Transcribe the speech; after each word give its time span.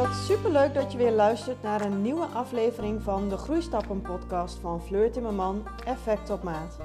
Wat 0.00 0.14
superleuk 0.14 0.74
dat 0.74 0.92
je 0.92 0.98
weer 0.98 1.12
luistert 1.12 1.62
naar 1.62 1.80
een 1.80 2.02
nieuwe 2.02 2.24
aflevering 2.24 3.02
van 3.02 3.28
de 3.28 3.36
Groeistappen 3.36 4.02
podcast 4.02 4.58
van 4.58 4.82
Fleur 4.82 5.10
Timmerman 5.10 5.66
Effect 5.84 6.30
op 6.30 6.42
Maat. 6.42 6.78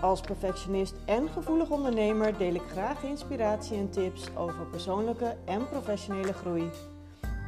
Als 0.00 0.20
perfectionist 0.20 0.94
en 1.06 1.28
gevoelig 1.28 1.70
ondernemer 1.70 2.38
deel 2.38 2.54
ik 2.54 2.62
graag 2.70 3.02
inspiratie 3.02 3.76
en 3.76 3.90
tips 3.90 4.36
over 4.36 4.66
persoonlijke 4.66 5.36
en 5.44 5.68
professionele 5.68 6.32
groei. 6.32 6.70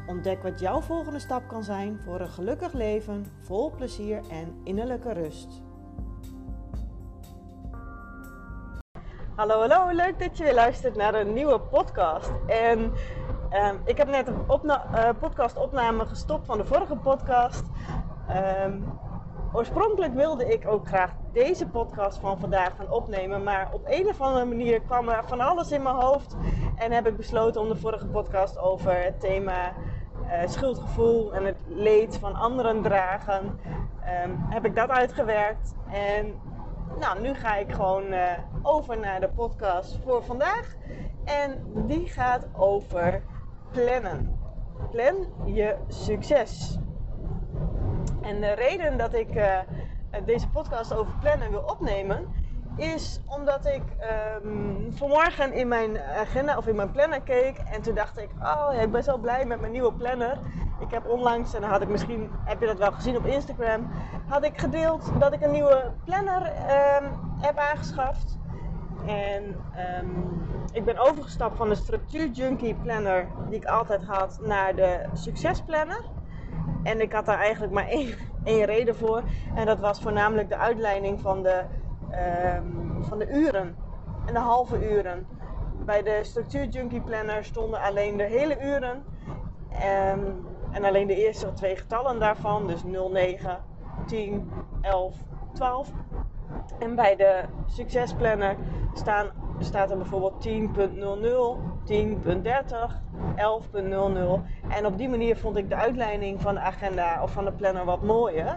Ontdek 0.06 0.42
wat 0.42 0.60
jouw 0.60 0.80
volgende 0.80 1.18
stap 1.18 1.48
kan 1.48 1.64
zijn 1.64 2.00
voor 2.04 2.20
een 2.20 2.28
gelukkig 2.30 2.72
leven, 2.72 3.26
vol 3.40 3.70
plezier 3.70 4.20
en 4.30 4.60
innerlijke 4.64 5.12
rust. 5.12 5.62
Hallo, 9.34 9.58
hallo, 9.60 9.94
leuk 9.94 10.18
dat 10.18 10.36
je 10.38 10.44
weer 10.44 10.54
luistert 10.54 10.96
naar 10.96 11.14
een 11.14 11.32
nieuwe 11.32 11.60
podcast. 11.60 12.30
En 12.46 12.92
um, 13.52 13.80
ik 13.84 13.96
heb 13.96 14.08
net 14.08 14.28
een 14.28 14.44
opna- 14.46 14.84
uh, 14.94 15.08
podcastopname 15.20 16.06
gestopt 16.06 16.46
van 16.46 16.58
de 16.58 16.64
vorige 16.64 16.96
podcast. 16.96 17.64
Um, 18.64 18.98
oorspronkelijk 19.52 20.14
wilde 20.14 20.52
ik 20.52 20.68
ook 20.68 20.86
graag 20.86 21.12
deze 21.32 21.66
podcast 21.66 22.18
van 22.18 22.38
vandaag 22.38 22.76
gaan 22.76 22.90
opnemen, 22.90 23.42
maar 23.42 23.68
op 23.72 23.82
een 23.84 24.08
of 24.08 24.20
andere 24.20 24.44
manier 24.44 24.80
kwam 24.80 25.08
er 25.08 25.24
van 25.26 25.40
alles 25.40 25.70
in 25.70 25.82
mijn 25.82 25.94
hoofd 25.94 26.36
en 26.76 26.92
heb 26.92 27.06
ik 27.06 27.16
besloten 27.16 27.60
om 27.60 27.68
de 27.68 27.76
vorige 27.76 28.06
podcast 28.06 28.58
over 28.58 29.02
het 29.02 29.20
thema 29.20 29.72
uh, 30.22 30.32
schuldgevoel 30.46 31.34
en 31.34 31.44
het 31.44 31.58
leed 31.66 32.18
van 32.18 32.34
anderen 32.34 32.82
dragen, 32.82 33.60
um, 34.24 34.44
heb 34.48 34.64
ik 34.64 34.74
dat 34.74 34.90
uitgewerkt 34.90 35.74
en 35.90 36.40
nou, 36.98 37.20
nu 37.20 37.34
ga 37.34 37.56
ik 37.56 37.72
gewoon 37.72 38.12
uh, 38.12 38.32
over 38.62 38.98
naar 38.98 39.20
de 39.20 39.28
podcast 39.28 39.98
voor 40.04 40.24
vandaag. 40.24 40.74
En 41.24 41.62
die 41.74 42.06
gaat 42.06 42.46
over 42.56 43.22
plannen. 43.70 44.38
Plan 44.90 45.14
je 45.44 45.76
succes. 45.88 46.78
En 48.22 48.40
de 48.40 48.52
reden 48.52 48.98
dat 48.98 49.14
ik 49.14 49.34
uh, 49.34 49.58
deze 50.24 50.48
podcast 50.48 50.94
over 50.94 51.12
plannen 51.20 51.50
wil 51.50 51.62
opnemen, 51.62 52.26
is 52.76 53.20
omdat 53.26 53.66
ik 53.66 53.82
um, 54.42 54.92
vanmorgen 54.92 55.52
in 55.52 55.68
mijn 55.68 55.98
agenda 55.98 56.56
of 56.56 56.66
in 56.66 56.76
mijn 56.76 56.90
planner 56.90 57.22
keek 57.22 57.58
en 57.58 57.82
toen 57.82 57.94
dacht 57.94 58.18
ik, 58.18 58.28
oh 58.42 58.82
ik 58.82 58.90
ben 58.90 59.02
zo 59.02 59.18
blij 59.18 59.44
met 59.44 59.60
mijn 59.60 59.72
nieuwe 59.72 59.92
planner. 59.92 60.38
Ik 60.80 60.90
heb 60.90 61.06
onlangs, 61.08 61.54
en 61.54 61.60
dan 61.60 61.70
had 61.70 61.82
ik 61.82 61.88
misschien, 61.88 62.30
heb 62.44 62.60
je 62.60 62.66
dat 62.66 62.78
wel 62.78 62.92
gezien 62.92 63.16
op 63.16 63.26
Instagram, 63.26 63.90
had 64.28 64.44
ik 64.44 64.60
gedeeld 64.60 65.10
dat 65.18 65.32
ik 65.32 65.42
een 65.42 65.50
nieuwe 65.50 65.92
planner 66.04 66.42
um, 66.46 67.10
heb 67.40 67.56
aangeschaft. 67.56 68.38
En 69.04 69.44
um, 70.00 70.46
ik 70.72 70.84
ben 70.84 70.98
overgestapt 70.98 71.56
van 71.56 71.68
de 71.68 71.74
structuur 71.74 72.28
junkie 72.28 72.74
planner 72.74 73.28
die 73.48 73.58
ik 73.58 73.64
altijd 73.64 74.04
had 74.04 74.38
naar 74.42 74.74
de 74.74 75.00
succesplanner. 75.12 76.04
En 76.82 77.00
ik 77.00 77.12
had 77.12 77.26
daar 77.26 77.38
eigenlijk 77.38 77.72
maar 77.72 77.86
één, 77.88 78.14
één 78.44 78.64
reden 78.64 78.96
voor. 78.96 79.22
En 79.54 79.66
dat 79.66 79.78
was 79.78 80.00
voornamelijk 80.00 80.48
de 80.48 80.56
uitleiding 80.56 81.20
van 81.20 81.42
de, 81.42 81.62
um, 82.56 83.04
van 83.04 83.18
de 83.18 83.28
uren 83.28 83.76
en 84.26 84.32
de 84.32 84.40
halve 84.40 84.92
uren. 84.92 85.26
Bij 85.84 86.02
de 86.02 86.18
structuur 86.22 86.66
junkie 86.66 87.00
planner 87.00 87.44
stonden 87.44 87.80
alleen 87.80 88.16
de 88.16 88.24
hele 88.24 88.60
uren. 88.60 89.04
Um, 90.12 90.46
en 90.70 90.84
alleen 90.84 91.06
de 91.06 91.14
eerste 91.14 91.52
twee 91.52 91.76
getallen 91.76 92.18
daarvan, 92.18 92.66
dus 92.66 92.84
09, 92.84 93.58
10, 94.06 94.50
11, 94.80 95.16
12. 95.52 95.92
En 96.78 96.94
bij 96.94 97.16
de 97.16 97.42
succesplanner 97.66 98.56
staan, 98.94 99.30
staat 99.58 99.90
er 99.90 99.96
bijvoorbeeld 99.96 100.48
10.00, 100.48 100.52
10.30, 101.92 102.92
11.00. 103.36 104.42
En 104.68 104.86
op 104.86 104.98
die 104.98 105.08
manier 105.08 105.36
vond 105.36 105.56
ik 105.56 105.68
de 105.68 105.76
uitleiding 105.76 106.40
van 106.40 106.54
de 106.54 106.60
agenda 106.60 107.22
of 107.22 107.30
van 107.32 107.44
de 107.44 107.52
planner 107.52 107.84
wat 107.84 108.02
mooier. 108.02 108.56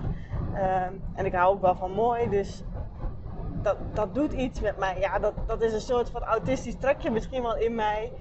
Um, 0.53 1.01
en 1.13 1.25
ik 1.25 1.33
hou 1.33 1.53
ook 1.53 1.61
wel 1.61 1.75
van 1.75 1.91
mooi, 1.91 2.29
dus 2.29 2.63
dat, 3.61 3.77
dat 3.93 4.15
doet 4.15 4.33
iets 4.33 4.61
met 4.61 4.77
mij. 4.77 4.99
Ja, 4.99 5.19
dat, 5.19 5.33
dat 5.45 5.61
is 5.61 5.73
een 5.73 5.81
soort 5.81 6.09
van 6.09 6.23
autistisch 6.23 6.75
trekje 6.75 7.11
misschien 7.11 7.41
wel 7.41 7.57
in 7.57 7.75
mij. 7.75 8.11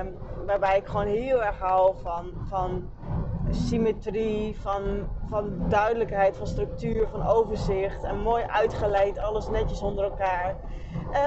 Um, 0.00 0.14
waarbij 0.46 0.76
ik 0.76 0.86
gewoon 0.86 1.06
heel 1.06 1.44
erg 1.44 1.58
hou 1.58 1.94
van, 2.02 2.32
van 2.48 2.90
symmetrie, 3.50 4.60
van, 4.60 4.82
van 5.28 5.68
duidelijkheid, 5.68 6.36
van 6.36 6.46
structuur, 6.46 7.08
van 7.08 7.26
overzicht. 7.26 8.02
En 8.02 8.20
mooi 8.20 8.44
uitgeleid, 8.44 9.18
alles 9.18 9.48
netjes 9.48 9.80
onder 9.82 10.04
elkaar. 10.04 10.54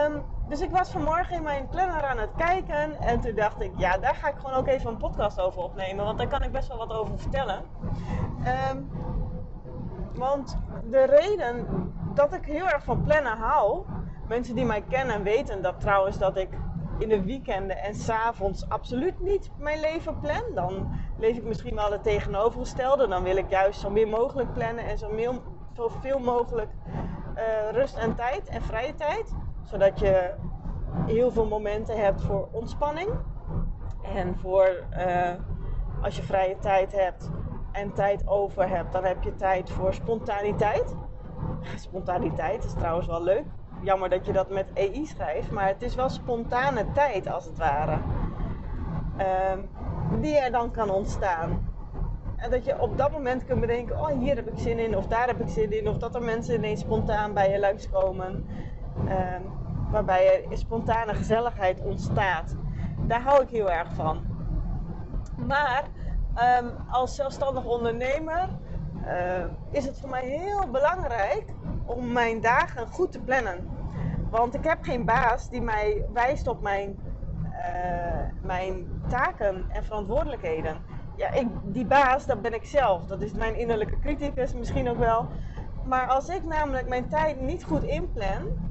Um, 0.06 0.24
dus 0.48 0.62
ik 0.62 0.72
was 0.72 0.90
vanmorgen 0.90 1.36
in 1.36 1.44
mijn 1.44 1.68
planner 1.68 2.04
aan 2.04 2.18
het 2.18 2.30
kijken. 2.38 3.00
En 3.00 3.20
toen 3.20 3.36
dacht 3.36 3.62
ik, 3.62 3.72
ja, 3.78 3.98
daar 3.98 4.16
ga 4.16 4.28
ik 4.28 4.36
gewoon 4.38 4.56
ook 4.56 4.68
even 4.68 4.90
een 4.90 4.98
podcast 4.98 5.40
over 5.40 5.62
opnemen. 5.62 6.06
Want 6.06 6.18
daar 6.18 6.28
kan 6.28 6.44
ik 6.44 6.52
best 6.52 6.68
wel 6.68 6.78
wat 6.78 6.94
over 6.94 7.20
vertellen. 7.20 7.62
Um, 8.72 8.90
want 10.14 10.58
de 10.90 11.04
reden 11.04 11.68
dat 12.14 12.34
ik 12.34 12.46
heel 12.46 12.68
erg 12.68 12.84
van 12.84 13.04
plannen 13.04 13.38
hou. 13.38 13.86
Mensen 14.28 14.56
die 14.56 14.66
mij 14.66 14.82
kennen 14.82 15.24
weten 15.24 15.62
dat 15.62 15.80
trouwens 15.80 16.18
dat 16.18 16.38
ik 16.38 16.50
in 17.02 17.10
de 17.10 17.24
weekenden 17.24 17.78
en 17.78 17.96
s'avonds 17.96 18.70
absoluut 18.70 19.20
niet 19.20 19.52
mijn 19.58 19.80
leven 19.80 20.20
plan. 20.20 20.44
Dan 20.56 20.92
leef 21.18 21.38
ik 21.38 21.44
misschien 21.44 21.76
wel 21.76 21.92
het 21.92 22.04
tegenovergestelde. 22.04 23.08
Dan 23.08 23.24
wil 23.24 23.36
ik 23.36 23.50
juist 23.50 23.80
zo 23.80 23.90
min 23.90 24.10
mogelijk 24.10 24.54
plannen 24.54 24.86
en 24.86 24.98
zoveel 25.74 26.20
mogelijk 26.20 26.70
uh, 27.36 27.72
rust 27.72 27.98
en 27.98 28.16
tijd 28.16 28.50
en 28.50 28.62
vrije 28.62 28.96
tijd. 28.96 29.34
Zodat 29.64 30.00
je 30.00 30.34
heel 31.06 31.32
veel 31.32 31.48
momenten 31.48 31.98
hebt 31.98 32.22
voor 32.22 32.48
ontspanning. 32.52 33.10
En 34.16 34.38
voor 34.38 34.84
uh, 34.98 35.30
als 36.02 36.16
je 36.16 36.24
vrije 36.24 36.58
tijd 36.58 36.92
hebt 36.92 37.30
en 37.72 37.94
tijd 37.94 38.28
over 38.28 38.70
hebt, 38.70 38.92
dan 38.92 39.04
heb 39.04 39.24
je 39.24 39.36
tijd 39.36 39.70
voor 39.70 39.94
spontaniteit. 39.94 40.96
Spontaniteit 41.76 42.64
is 42.64 42.74
trouwens 42.74 43.08
wel 43.08 43.24
leuk 43.24 43.46
jammer 43.82 44.10
dat 44.10 44.26
je 44.26 44.34
dat 44.34 44.50
met 44.50 44.68
EI 44.74 45.06
schrijft, 45.06 45.52
maar 45.52 45.68
het 45.68 45.82
is 45.82 45.96
wel 45.96 46.10
spontane 46.10 46.86
tijd 46.94 47.30
als 47.30 47.46
het 47.46 47.58
ware. 47.58 47.98
Um, 49.54 49.70
die 50.22 50.38
er 50.38 50.52
dan 50.52 50.72
kan 50.72 50.90
ontstaan. 50.90 51.70
En 52.36 52.52
dat 52.52 52.66
je 52.66 52.82
op 52.82 52.98
dat 52.98 53.12
moment 53.12 53.46
kunt 53.46 53.60
bedenken, 53.60 54.00
oh 54.00 54.08
hier 54.08 54.36
heb 54.36 54.48
ik 54.48 54.60
zin 54.60 54.80
in, 54.80 54.98
of 54.98 55.08
daar 55.08 55.28
heb 55.28 55.40
ik 55.40 55.50
zin 55.50 55.72
in, 55.72 55.88
of 55.88 55.98
dat 55.98 56.16
er 56.16 56.24
mensen 56.24 56.56
ineens 56.56 56.80
spontaan 56.80 57.34
bij 57.34 57.52
je 57.52 57.60
langskomen. 57.60 58.46
Um, 58.98 59.60
waarbij 59.92 60.48
er 60.50 60.58
spontane 60.58 61.14
gezelligheid 61.14 61.82
ontstaat. 61.82 62.56
Daar 63.08 63.22
hou 63.22 63.44
ik 63.44 63.50
heel 63.50 63.72
erg 63.72 63.94
van. 63.94 64.22
Maar 65.48 65.84
um, 66.62 66.72
als 66.90 67.16
zelfstandig 67.16 67.66
ondernemer 67.66 68.50
uh, 69.06 69.46
is 69.72 69.86
het 69.86 70.00
voor 70.00 70.10
mij 70.10 70.26
heel 70.26 70.70
belangrijk 70.72 71.46
om 71.96 72.12
mijn 72.12 72.42
dagen 72.42 72.88
goed 72.88 73.12
te 73.12 73.20
plannen. 73.20 73.70
Want 74.30 74.56
ik 74.56 74.64
heb 74.64 74.78
geen 74.84 75.06
baas 75.06 75.50
die 75.50 75.62
mij 75.62 76.06
wijst 76.14 76.48
op 76.48 76.62
mijn, 76.62 77.00
uh, 77.44 78.44
mijn 78.44 79.02
taken 79.08 79.66
en 79.70 79.84
verantwoordelijkheden. 79.84 80.78
Ja, 81.16 81.32
ik, 81.32 81.48
die 81.64 81.86
baas, 81.86 82.26
dat 82.26 82.42
ben 82.42 82.54
ik 82.54 82.66
zelf. 82.66 83.06
Dat 83.06 83.22
is 83.22 83.34
mijn 83.34 83.56
innerlijke 83.56 84.00
criticus 84.00 84.54
misschien 84.54 84.90
ook 84.90 84.98
wel. 84.98 85.28
Maar 85.86 86.08
als 86.08 86.30
ik 86.30 86.44
namelijk 86.44 86.88
mijn 86.88 87.08
tijd 87.10 87.42
niet 87.42 87.64
goed 87.64 87.84
inplan, 87.84 88.70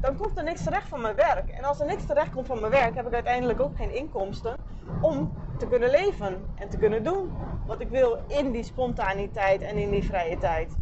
dan 0.00 0.16
komt 0.16 0.38
er 0.38 0.44
niks 0.44 0.62
terecht 0.62 0.88
van 0.88 1.00
mijn 1.00 1.14
werk. 1.14 1.48
En 1.48 1.64
als 1.64 1.80
er 1.80 1.86
niks 1.86 2.06
terecht 2.06 2.30
komt 2.30 2.46
van 2.46 2.60
mijn 2.60 2.72
werk, 2.72 2.94
heb 2.94 3.06
ik 3.06 3.14
uiteindelijk 3.14 3.60
ook 3.60 3.76
geen 3.76 3.94
inkomsten 3.94 4.56
om 5.00 5.32
te 5.58 5.66
kunnen 5.66 5.90
leven 5.90 6.44
en 6.54 6.68
te 6.68 6.76
kunnen 6.78 7.04
doen 7.04 7.30
wat 7.66 7.80
ik 7.80 7.88
wil 7.88 8.18
in 8.26 8.50
die 8.50 8.62
spontaniteit 8.62 9.62
en 9.62 9.76
in 9.76 9.90
die 9.90 10.04
vrije 10.04 10.38
tijd. 10.38 10.76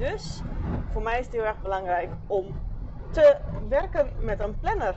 Dus 0.00 0.42
voor 0.92 1.02
mij 1.02 1.18
is 1.18 1.24
het 1.24 1.34
heel 1.34 1.44
erg 1.44 1.62
belangrijk 1.62 2.10
om 2.26 2.46
te 3.10 3.36
werken 3.68 4.12
met 4.20 4.40
een 4.40 4.58
planner. 4.58 4.94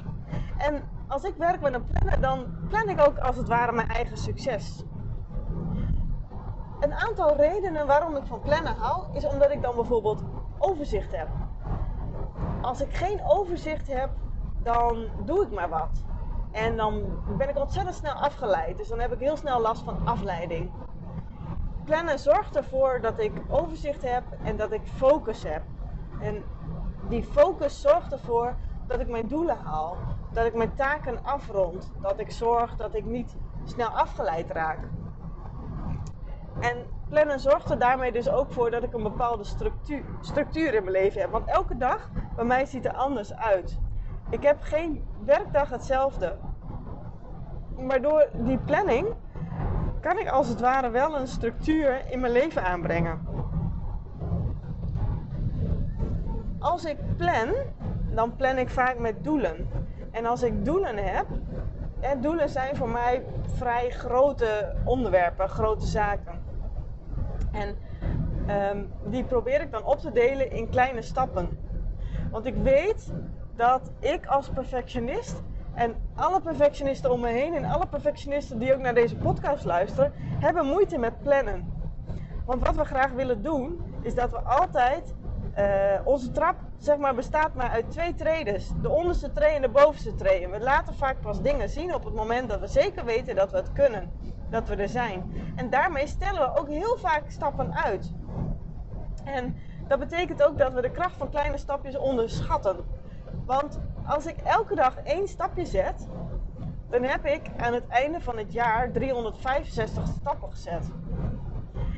En 0.57 0.83
als 1.07 1.23
ik 1.23 1.35
werk 1.37 1.61
met 1.61 1.73
een 1.73 1.85
planner, 1.85 2.21
dan 2.21 2.45
plan 2.69 2.89
ik 2.89 3.07
ook 3.07 3.17
als 3.17 3.35
het 3.35 3.47
ware 3.47 3.71
mijn 3.71 3.87
eigen 3.87 4.17
succes. 4.17 4.83
Een 6.79 6.93
aantal 6.93 7.35
redenen 7.35 7.87
waarom 7.87 8.15
ik 8.15 8.25
van 8.25 8.41
plannen 8.41 8.75
hou, 8.75 9.05
is 9.13 9.25
omdat 9.25 9.51
ik 9.51 9.61
dan 9.61 9.75
bijvoorbeeld 9.75 10.23
overzicht 10.57 11.17
heb. 11.17 11.27
Als 12.61 12.81
ik 12.81 12.93
geen 12.93 13.19
overzicht 13.25 13.87
heb, 13.87 14.09
dan 14.61 15.07
doe 15.25 15.43
ik 15.43 15.51
maar 15.51 15.69
wat. 15.69 16.03
En 16.51 16.77
dan 16.77 17.03
ben 17.37 17.49
ik 17.49 17.57
ontzettend 17.57 17.95
snel 17.95 18.13
afgeleid. 18.13 18.77
Dus 18.77 18.87
dan 18.87 18.99
heb 18.99 19.13
ik 19.13 19.19
heel 19.19 19.37
snel 19.37 19.61
last 19.61 19.83
van 19.83 20.07
afleiding. 20.07 20.71
Plannen 21.85 22.19
zorgt 22.19 22.55
ervoor 22.55 23.01
dat 23.01 23.19
ik 23.19 23.31
overzicht 23.49 24.01
heb 24.01 24.23
en 24.43 24.57
dat 24.57 24.71
ik 24.71 24.81
focus 24.85 25.43
heb. 25.43 25.61
En 26.19 26.43
die 27.09 27.23
focus 27.23 27.81
zorgt 27.81 28.11
ervoor 28.11 28.55
dat 28.87 28.99
ik 28.99 29.07
mijn 29.07 29.27
doelen 29.27 29.57
haal. 29.57 29.97
Dat 30.31 30.45
ik 30.45 30.53
mijn 30.55 30.73
taken 30.75 31.23
afrond. 31.23 31.91
Dat 32.01 32.19
ik 32.19 32.31
zorg 32.31 32.75
dat 32.75 32.95
ik 32.95 33.05
niet 33.05 33.35
snel 33.63 33.89
afgeleid 33.89 34.51
raak. 34.51 34.79
En 36.59 36.77
plannen 37.09 37.39
zorgt 37.39 37.69
er 37.69 37.79
daarmee 37.79 38.11
dus 38.11 38.29
ook 38.29 38.51
voor 38.51 38.71
dat 38.71 38.83
ik 38.83 38.93
een 38.93 39.03
bepaalde 39.03 39.43
structuur, 39.43 40.03
structuur 40.21 40.73
in 40.73 40.83
mijn 40.83 40.95
leven 40.95 41.21
heb. 41.21 41.31
Want 41.31 41.47
elke 41.47 41.77
dag 41.77 42.09
bij 42.35 42.45
mij 42.45 42.65
ziet 42.65 42.85
er 42.85 42.93
anders 42.93 43.33
uit. 43.35 43.79
Ik 44.29 44.43
heb 44.43 44.61
geen 44.61 45.05
werkdag 45.25 45.69
hetzelfde. 45.69 46.35
Maar 47.77 48.01
door 48.01 48.29
die 48.33 48.57
planning 48.57 49.07
kan 50.03 50.19
ik 50.19 50.29
als 50.29 50.47
het 50.47 50.59
ware 50.59 50.89
wel 50.89 51.19
een 51.19 51.27
structuur 51.27 52.01
in 52.09 52.19
mijn 52.19 52.33
leven 52.33 52.63
aanbrengen. 52.63 53.19
Als 56.59 56.85
ik 56.85 56.97
plan, 57.17 57.49
dan 58.09 58.35
plan 58.35 58.57
ik 58.57 58.69
vaak 58.69 58.99
met 58.99 59.23
doelen. 59.23 59.67
En 60.11 60.25
als 60.25 60.43
ik 60.43 60.65
doelen 60.65 60.97
heb, 60.97 61.25
en 61.99 62.21
doelen 62.21 62.49
zijn 62.49 62.75
voor 62.75 62.89
mij 62.89 63.23
vrij 63.45 63.89
grote 63.89 64.75
onderwerpen, 64.83 65.49
grote 65.49 65.85
zaken. 65.85 66.41
En 67.51 67.75
um, 68.71 68.91
die 69.05 69.23
probeer 69.23 69.61
ik 69.61 69.71
dan 69.71 69.83
op 69.83 69.99
te 69.99 70.11
delen 70.11 70.51
in 70.51 70.69
kleine 70.69 71.01
stappen. 71.01 71.57
Want 72.31 72.45
ik 72.45 72.55
weet 72.55 73.13
dat 73.55 73.91
ik 73.99 74.25
als 74.25 74.49
perfectionist 74.49 75.43
en 75.73 75.95
alle 76.15 76.41
perfectionisten 76.41 77.11
om 77.11 77.19
me 77.19 77.29
heen 77.29 77.53
en 77.53 77.65
alle 77.65 77.87
perfectionisten 77.87 78.59
die 78.59 78.73
ook 78.73 78.79
naar 78.79 78.93
deze 78.93 79.15
podcast 79.15 79.65
luisteren, 79.65 80.11
hebben 80.17 80.65
moeite 80.65 80.97
met 80.97 81.21
plannen. 81.21 81.73
Want 82.45 82.65
wat 82.65 82.75
we 82.75 82.85
graag 82.85 83.11
willen 83.11 83.41
doen, 83.41 83.81
is 84.01 84.15
dat 84.15 84.31
we 84.31 84.39
altijd 84.39 85.13
uh, 85.57 85.99
onze 86.03 86.31
trap 86.31 86.55
zeg 86.77 86.97
maar, 86.97 87.15
bestaat 87.15 87.53
maar 87.53 87.69
uit 87.69 87.91
twee 87.91 88.15
tredes. 88.15 88.71
De 88.81 88.89
onderste 88.89 89.31
tree 89.31 89.55
en 89.55 89.61
de 89.61 89.69
bovenste 89.69 90.15
tree. 90.15 90.43
En 90.43 90.51
we 90.51 90.59
laten 90.59 90.95
vaak 90.95 91.21
pas 91.21 91.41
dingen 91.41 91.69
zien 91.69 91.95
op 91.95 92.03
het 92.03 92.13
moment 92.13 92.49
dat 92.49 92.59
we 92.59 92.67
zeker 92.67 93.05
weten 93.05 93.35
dat 93.35 93.51
we 93.51 93.57
het 93.57 93.73
kunnen. 93.73 94.11
Dat 94.49 94.67
we 94.67 94.75
er 94.75 94.89
zijn. 94.89 95.33
En 95.55 95.69
daarmee 95.69 96.07
stellen 96.07 96.41
we 96.41 96.59
ook 96.59 96.69
heel 96.69 96.97
vaak 96.97 97.23
stappen 97.27 97.75
uit. 97.75 98.11
En 99.23 99.57
dat 99.87 99.99
betekent 99.99 100.43
ook 100.43 100.57
dat 100.57 100.73
we 100.73 100.81
de 100.81 100.91
kracht 100.91 101.17
van 101.17 101.29
kleine 101.29 101.57
stapjes 101.57 101.97
onderschatten. 101.97 102.77
Want 103.45 103.79
als 104.05 104.25
ik 104.25 104.37
elke 104.43 104.75
dag 104.75 104.97
één 104.97 105.27
stapje 105.27 105.65
zet, 105.65 106.07
dan 106.89 107.03
heb 107.03 107.25
ik 107.25 107.41
aan 107.57 107.73
het 107.73 107.87
einde 107.87 108.21
van 108.21 108.37
het 108.37 108.53
jaar 108.53 108.91
365 108.91 110.07
stappen 110.07 110.51
gezet. 110.51 110.91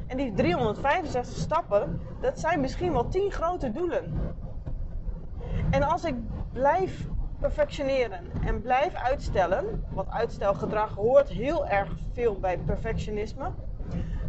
En 0.08 0.18
die 0.18 0.34
365 0.34 1.38
stappen, 1.38 2.02
dat 2.22 2.40
zijn 2.40 2.60
misschien 2.60 2.92
wel 2.92 3.08
10 3.08 3.32
grote 3.32 3.72
doelen. 3.72 4.36
En 5.70 5.84
als 5.84 6.04
ik 6.04 6.16
blijf 6.52 7.08
perfectioneren 7.40 8.20
en 8.46 8.62
blijf 8.62 8.94
uitstellen, 8.94 9.86
want 9.90 10.10
uitstelgedrag 10.10 10.94
hoort 10.96 11.30
heel 11.30 11.68
erg 11.68 11.90
veel 12.14 12.40
bij 12.40 12.58
perfectionisme. 12.58 13.52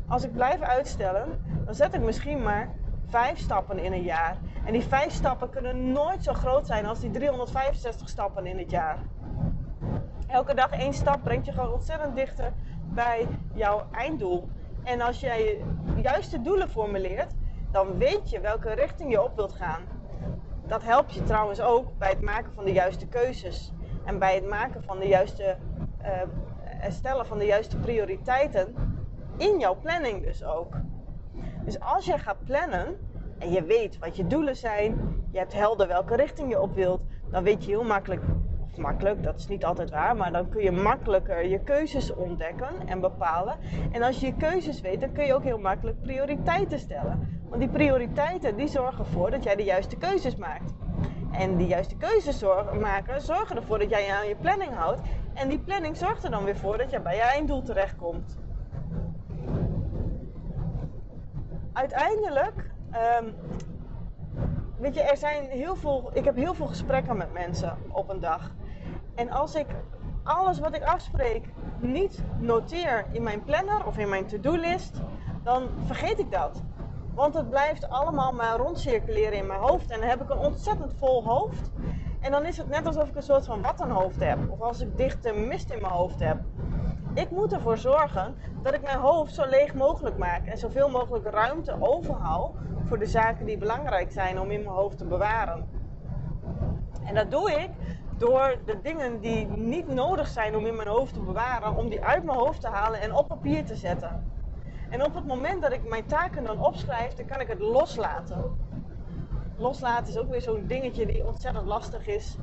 Als 0.08 0.24
ik 0.24 0.32
blijf 0.32 0.60
uitstellen, 0.60 1.40
dan 1.64 1.74
zet 1.74 1.94
ik 1.94 2.00
misschien 2.00 2.42
maar 2.42 2.74
vijf 3.06 3.38
stappen 3.38 3.78
in 3.78 3.92
een 3.92 4.02
jaar. 4.02 4.36
En 4.66 4.72
die 4.72 4.82
vijf 4.82 5.12
stappen 5.12 5.50
kunnen 5.50 5.92
nooit 5.92 6.24
zo 6.24 6.32
groot 6.32 6.66
zijn 6.66 6.86
als 6.86 7.00
die 7.00 7.10
365 7.10 8.08
stappen 8.08 8.46
in 8.46 8.58
het 8.58 8.70
jaar. 8.70 8.98
Elke 10.26 10.54
dag 10.54 10.70
één 10.70 10.94
stap 10.94 11.22
brengt 11.22 11.46
je 11.46 11.52
gewoon 11.52 11.72
ontzettend 11.72 12.16
dichter 12.16 12.52
bij 12.88 13.26
jouw 13.54 13.86
einddoel. 13.90 14.48
En 14.82 15.00
als 15.00 15.20
jij 15.20 15.64
juiste 16.02 16.42
doelen 16.42 16.68
formuleert, 16.68 17.32
dan 17.70 17.98
weet 17.98 18.30
je 18.30 18.40
welke 18.40 18.74
richting 18.74 19.10
je 19.10 19.22
op 19.22 19.36
wilt 19.36 19.52
gaan. 19.52 19.82
Dat 20.66 20.82
helpt 20.82 21.14
je 21.14 21.22
trouwens 21.22 21.60
ook 21.60 21.98
bij 21.98 22.10
het 22.10 22.20
maken 22.20 22.52
van 22.54 22.64
de 22.64 22.72
juiste 22.72 23.06
keuzes. 23.06 23.72
En 24.04 24.19
bij 24.19 24.34
het 24.34 24.48
maken 24.48 24.82
van 24.84 24.98
de 24.98 25.06
juiste, 25.06 25.56
uh, 26.02 26.88
stellen 26.88 27.26
van 27.26 27.38
de 27.38 27.44
juiste 27.44 27.76
prioriteiten 27.76 28.74
in 29.36 29.58
jouw 29.58 29.76
planning 29.80 30.24
dus 30.24 30.44
ook. 30.44 30.74
Dus 31.64 31.80
als 31.80 32.04
je 32.04 32.19
gaat 32.19 32.44
plannen 32.44 33.06
en 33.38 33.50
je 33.52 33.62
weet 33.62 33.98
wat 33.98 34.16
je 34.16 34.26
doelen 34.26 34.56
zijn, 34.56 34.96
je 35.30 35.38
hebt 35.38 35.52
helder 35.52 35.88
welke 35.88 36.16
richting 36.16 36.50
je 36.50 36.60
op 36.60 36.74
wilt, 36.74 37.00
dan 37.30 37.42
weet 37.42 37.64
je 37.64 37.70
heel 37.70 37.84
makkelijk, 37.84 38.22
of 38.70 38.76
makkelijk, 38.76 39.22
dat 39.22 39.38
is 39.38 39.48
niet 39.48 39.64
altijd 39.64 39.90
waar, 39.90 40.16
maar 40.16 40.32
dan 40.32 40.48
kun 40.48 40.62
je 40.62 40.70
makkelijker 40.70 41.46
je 41.46 41.58
keuzes 41.58 42.14
ontdekken 42.14 42.68
en 42.86 43.00
bepalen. 43.00 43.56
En 43.92 44.02
als 44.02 44.20
je 44.20 44.26
je 44.26 44.34
keuzes 44.36 44.80
weet, 44.80 45.00
dan 45.00 45.12
kun 45.12 45.24
je 45.24 45.34
ook 45.34 45.42
heel 45.42 45.58
makkelijk 45.58 46.00
prioriteiten 46.00 46.78
stellen. 46.78 47.40
Want 47.48 47.60
die 47.60 47.70
prioriteiten 47.70 48.56
die 48.56 48.68
zorgen 48.68 49.04
ervoor 49.04 49.30
dat 49.30 49.44
jij 49.44 49.56
de 49.56 49.64
juiste 49.64 49.96
keuzes 49.96 50.36
maakt. 50.36 50.74
En 51.32 51.56
die 51.56 51.66
juiste 51.66 51.96
keuzes 51.96 52.38
zorgen, 52.38 52.80
maken 52.80 53.20
zorgen 53.20 53.56
ervoor 53.56 53.78
dat 53.78 53.90
jij 53.90 54.10
aan 54.10 54.28
je 54.28 54.36
planning 54.36 54.74
houdt. 54.74 55.00
En 55.34 55.48
die 55.48 55.58
planning 55.58 55.96
zorgt 55.96 56.24
er 56.24 56.30
dan 56.30 56.44
weer 56.44 56.56
voor 56.56 56.78
dat 56.78 56.90
je 56.90 57.00
bij 57.00 57.14
je 57.14 57.22
einddoel 57.22 57.62
terechtkomt. 57.62 58.36
uiteindelijk, 61.76 62.70
um, 63.20 63.34
weet 64.78 64.94
je, 64.94 65.02
er 65.02 65.16
zijn 65.16 65.48
heel 65.48 65.76
veel, 65.76 66.10
ik 66.12 66.25
heb 66.25 66.37
heel 66.37 66.54
veel 66.54 66.66
gesprekken 66.66 67.16
met 67.16 67.32
mensen 67.32 67.78
op 67.88 68.08
een 68.08 68.20
dag. 68.20 68.50
En 69.14 69.31
als 69.31 69.54
ik 69.54 69.66
alles 70.22 70.58
wat 70.58 70.75
ik 70.75 70.84
afspreek 70.84 71.48
niet 71.78 72.22
noteer 72.38 73.04
in 73.12 73.22
mijn 73.22 73.44
planner 73.44 73.87
of 73.87 73.98
in 73.98 74.08
mijn 74.08 74.26
to-do-list, 74.26 75.00
dan 75.43 75.69
vergeet 75.84 76.19
ik 76.19 76.31
dat. 76.31 76.62
Want 77.14 77.34
het 77.34 77.50
blijft 77.50 77.88
allemaal 77.88 78.32
maar 78.32 78.56
rondcirculeren 78.56 79.38
in 79.38 79.46
mijn 79.46 79.60
hoofd. 79.60 79.90
En 79.90 80.00
dan 80.00 80.08
heb 80.08 80.22
ik 80.22 80.31
een 80.31 80.38
ontzettend 80.38 80.93
vol 80.98 81.25
hoofd. 81.25 81.70
En 82.20 82.31
dan 82.31 82.46
is 82.46 82.56
het 82.56 82.69
net 82.69 82.87
alsof 82.87 83.08
ik 83.08 83.16
een 83.16 83.22
soort 83.22 83.46
van 83.46 83.62
wattenhoofd 83.62 84.20
heb. 84.20 84.38
Of 84.48 84.60
als 84.60 84.81
ik 84.81 84.96
dichte 84.96 85.32
mist 85.32 85.70
in 85.70 85.81
mijn 85.81 85.93
hoofd 85.93 86.20
heb. 86.20 86.38
Ik 87.16 87.30
moet 87.30 87.52
ervoor 87.52 87.78
zorgen 87.78 88.36
dat 88.62 88.74
ik 88.74 88.82
mijn 88.82 88.98
hoofd 88.98 89.34
zo 89.34 89.46
leeg 89.46 89.74
mogelijk 89.74 90.18
maak 90.18 90.46
en 90.46 90.58
zoveel 90.58 90.88
mogelijk 90.88 91.30
ruimte 91.30 91.76
overhoud 91.80 92.50
voor 92.84 92.98
de 92.98 93.06
zaken 93.06 93.46
die 93.46 93.58
belangrijk 93.58 94.12
zijn 94.12 94.40
om 94.40 94.50
in 94.50 94.62
mijn 94.62 94.74
hoofd 94.74 94.98
te 94.98 95.04
bewaren. 95.04 95.68
En 97.04 97.14
dat 97.14 97.30
doe 97.30 97.52
ik 97.52 97.70
door 98.18 98.58
de 98.64 98.80
dingen 98.80 99.20
die 99.20 99.46
niet 99.46 99.88
nodig 99.88 100.28
zijn 100.28 100.56
om 100.56 100.66
in 100.66 100.76
mijn 100.76 100.88
hoofd 100.88 101.14
te 101.14 101.20
bewaren, 101.20 101.76
om 101.76 101.88
die 101.88 102.04
uit 102.04 102.24
mijn 102.24 102.38
hoofd 102.38 102.60
te 102.60 102.68
halen 102.68 103.00
en 103.00 103.14
op 103.14 103.28
papier 103.28 103.64
te 103.64 103.76
zetten. 103.76 104.30
En 104.90 105.04
op 105.04 105.14
het 105.14 105.26
moment 105.26 105.62
dat 105.62 105.72
ik 105.72 105.88
mijn 105.88 106.06
taken 106.06 106.44
dan 106.44 106.60
opschrijf, 106.60 107.14
dan 107.14 107.26
kan 107.26 107.40
ik 107.40 107.48
het 107.48 107.60
loslaten. 107.60 108.56
Loslaten 109.56 110.08
is 110.08 110.19
ook 110.19 110.30
weer 110.30 110.42
zo'n 110.42 110.66
dingetje 110.66 111.06
die 111.06 111.26
ontzettend 111.26 111.66
lastig 111.66 112.06
is 112.06 112.36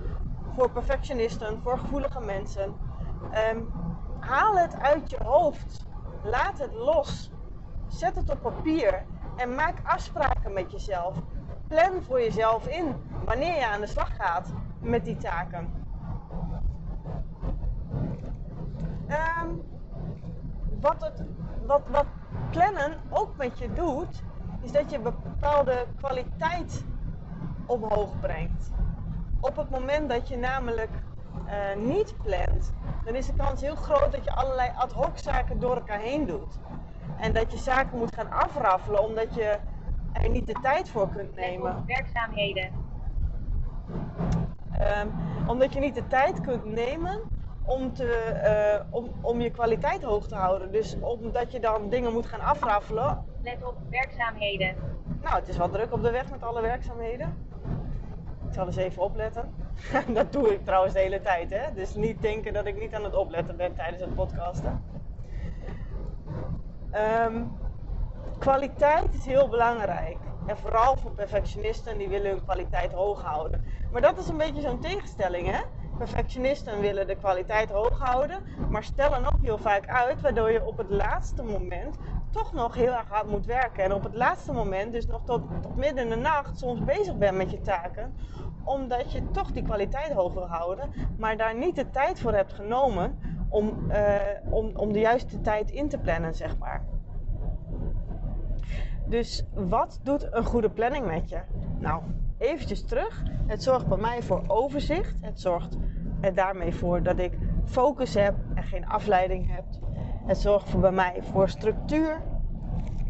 voor 0.55 0.71
perfectionisten, 0.71 1.61
voor 1.61 1.77
gevoelige 1.77 2.19
mensen. 2.19 2.75
Um, 3.51 3.69
haal 4.25 4.57
het 4.57 4.79
uit 4.79 5.09
je 5.09 5.17
hoofd. 5.23 5.85
Laat 6.23 6.59
het 6.59 6.73
los. 6.73 7.31
Zet 7.87 8.15
het 8.15 8.29
op 8.29 8.41
papier 8.41 9.03
en 9.35 9.55
maak 9.55 9.77
afspraken 9.83 10.53
met 10.53 10.71
jezelf. 10.71 11.17
Plan 11.67 12.03
voor 12.03 12.19
jezelf 12.21 12.67
in 12.67 12.95
wanneer 13.25 13.55
je 13.55 13.67
aan 13.67 13.81
de 13.81 13.87
slag 13.87 14.15
gaat 14.15 14.53
met 14.79 15.05
die 15.05 15.17
taken. 15.17 15.73
Ehm, 19.07 19.49
wat, 20.81 21.01
het, 21.01 21.23
wat, 21.65 21.81
wat 21.87 22.05
plannen 22.49 22.97
ook 23.09 23.37
met 23.37 23.59
je 23.59 23.73
doet, 23.73 24.23
is 24.61 24.71
dat 24.71 24.91
je 24.91 24.99
bepaalde 24.99 25.85
kwaliteit 25.97 26.85
omhoog 27.65 28.19
brengt. 28.19 28.71
Op 29.39 29.55
het 29.55 29.69
moment 29.69 30.09
dat 30.09 30.27
je 30.27 30.37
namelijk 30.37 30.89
uh, 31.53 31.85
niet 31.85 32.15
plant, 32.23 32.73
dan 33.05 33.15
is 33.15 33.25
de 33.25 33.33
kans 33.33 33.61
heel 33.61 33.75
groot 33.75 34.11
dat 34.11 34.23
je 34.23 34.35
allerlei 34.35 34.71
ad 34.75 34.91
hoc 34.91 35.17
zaken 35.17 35.59
door 35.59 35.75
elkaar 35.75 35.99
heen 35.99 36.25
doet. 36.25 36.59
En 37.19 37.33
dat 37.33 37.51
je 37.51 37.57
zaken 37.57 37.97
moet 37.97 38.15
gaan 38.15 38.31
afraffelen 38.31 39.03
omdat 39.03 39.35
je 39.35 39.57
er 40.13 40.29
niet 40.29 40.47
de 40.47 40.59
tijd 40.61 40.89
voor 40.89 41.09
kunt 41.09 41.35
nemen. 41.35 41.83
Werkzaamheden. 41.87 42.71
Um, 45.01 45.13
omdat 45.47 45.73
je 45.73 45.79
niet 45.79 45.95
de 45.95 46.07
tijd 46.07 46.41
kunt 46.41 46.65
nemen 46.65 47.21
om, 47.65 47.93
te, 47.93 48.81
uh, 48.89 48.95
om, 48.95 49.11
om 49.21 49.41
je 49.41 49.49
kwaliteit 49.49 50.03
hoog 50.03 50.27
te 50.27 50.35
houden. 50.35 50.71
Dus 50.71 50.97
omdat 50.99 51.51
je 51.51 51.59
dan 51.59 51.89
dingen 51.89 52.13
moet 52.13 52.25
gaan 52.25 52.41
afraffelen. 52.41 53.25
Let 53.41 53.65
op 53.65 53.75
werkzaamheden. 53.89 54.75
Nou, 55.21 55.35
het 55.35 55.47
is 55.47 55.57
wel 55.57 55.69
druk 55.69 55.93
op 55.93 56.03
de 56.03 56.11
weg 56.11 56.31
met 56.31 56.43
alle 56.43 56.61
werkzaamheden. 56.61 57.52
Ik 58.53 58.59
zal 58.59 58.67
eens 58.67 58.77
even 58.77 59.03
opletten. 59.03 59.53
dat 60.13 60.31
doe 60.31 60.53
ik 60.53 60.65
trouwens 60.65 60.93
de 60.93 60.99
hele 60.99 61.21
tijd, 61.21 61.49
hè? 61.49 61.73
Dus 61.73 61.95
niet 61.95 62.21
denken 62.21 62.53
dat 62.53 62.65
ik 62.65 62.79
niet 62.79 62.95
aan 62.95 63.03
het 63.03 63.15
opletten 63.15 63.57
ben 63.57 63.75
tijdens 63.75 64.01
het 64.01 64.15
podcasten. 64.15 64.83
Um, 67.25 67.51
kwaliteit 68.39 69.13
is 69.13 69.25
heel 69.25 69.49
belangrijk. 69.49 70.17
En 70.45 70.57
vooral 70.57 70.97
voor 70.97 71.11
perfectionisten 71.11 71.97
die 71.97 72.07
willen 72.07 72.31
hun 72.31 72.43
kwaliteit 72.43 72.91
hoog 72.91 73.21
houden. 73.21 73.63
Maar 73.91 74.01
dat 74.01 74.17
is 74.17 74.27
een 74.27 74.37
beetje 74.37 74.61
zo'n 74.61 74.79
tegenstelling, 74.79 75.51
hè? 75.51 75.61
Perfectionisten 75.97 76.79
willen 76.79 77.07
de 77.07 77.15
kwaliteit 77.15 77.69
hoog 77.69 77.99
houden, 77.99 78.39
maar 78.69 78.83
stellen 78.83 79.25
ook 79.25 79.41
heel 79.41 79.57
vaak 79.57 79.87
uit, 79.87 80.21
waardoor 80.21 80.51
je 80.51 80.65
op 80.65 80.77
het 80.77 80.89
laatste 80.89 81.43
moment 81.43 81.97
toch 82.29 82.53
nog 82.53 82.75
heel 82.75 82.93
erg 82.93 83.07
hard 83.09 83.27
moet 83.27 83.45
werken. 83.45 83.83
En 83.83 83.93
op 83.93 84.03
het 84.03 84.13
laatste 84.13 84.53
moment, 84.53 84.91
dus 84.91 85.07
nog 85.07 85.21
tot, 85.25 85.41
tot 85.61 85.75
midden 85.75 86.03
in 86.03 86.09
de 86.09 86.15
nacht, 86.15 86.57
soms 86.57 86.83
bezig 86.83 87.17
bent 87.17 87.37
met 87.37 87.51
je 87.51 87.61
taken, 87.61 88.13
omdat 88.63 89.11
je 89.11 89.31
toch 89.31 89.51
die 89.51 89.63
kwaliteit 89.63 90.11
hoog 90.11 90.33
wil 90.33 90.47
houden, 90.47 90.89
maar 91.17 91.37
daar 91.37 91.55
niet 91.55 91.75
de 91.75 91.89
tijd 91.89 92.19
voor 92.19 92.33
hebt 92.33 92.53
genomen 92.53 93.19
om, 93.49 93.91
uh, 93.91 94.15
om, 94.49 94.71
om 94.75 94.93
de 94.93 94.99
juiste 94.99 95.41
tijd 95.41 95.71
in 95.71 95.89
te 95.89 95.97
plannen, 95.97 96.35
zeg 96.35 96.57
maar. 96.57 96.83
Dus 99.05 99.45
wat 99.53 99.99
doet 100.03 100.33
een 100.33 100.45
goede 100.45 100.69
planning 100.69 101.05
met 101.05 101.29
je? 101.29 101.39
Nou, 101.79 102.03
eventjes 102.43 102.85
terug. 102.85 103.23
Het 103.47 103.63
zorgt 103.63 103.87
bij 103.87 103.97
mij 103.97 104.21
voor 104.21 104.43
overzicht. 104.47 105.15
Het 105.21 105.39
zorgt 105.39 105.77
er 106.21 106.33
daarmee 106.33 106.73
voor 106.73 107.03
dat 107.03 107.19
ik 107.19 107.37
focus 107.65 108.13
heb 108.13 108.35
en 108.55 108.63
geen 108.63 108.87
afleiding 108.87 109.55
heb. 109.55 109.63
Het 110.25 110.37
zorgt 110.37 110.69
voor 110.69 110.79
bij 110.79 110.91
mij 110.91 111.19
voor 111.31 111.49
structuur. 111.49 112.21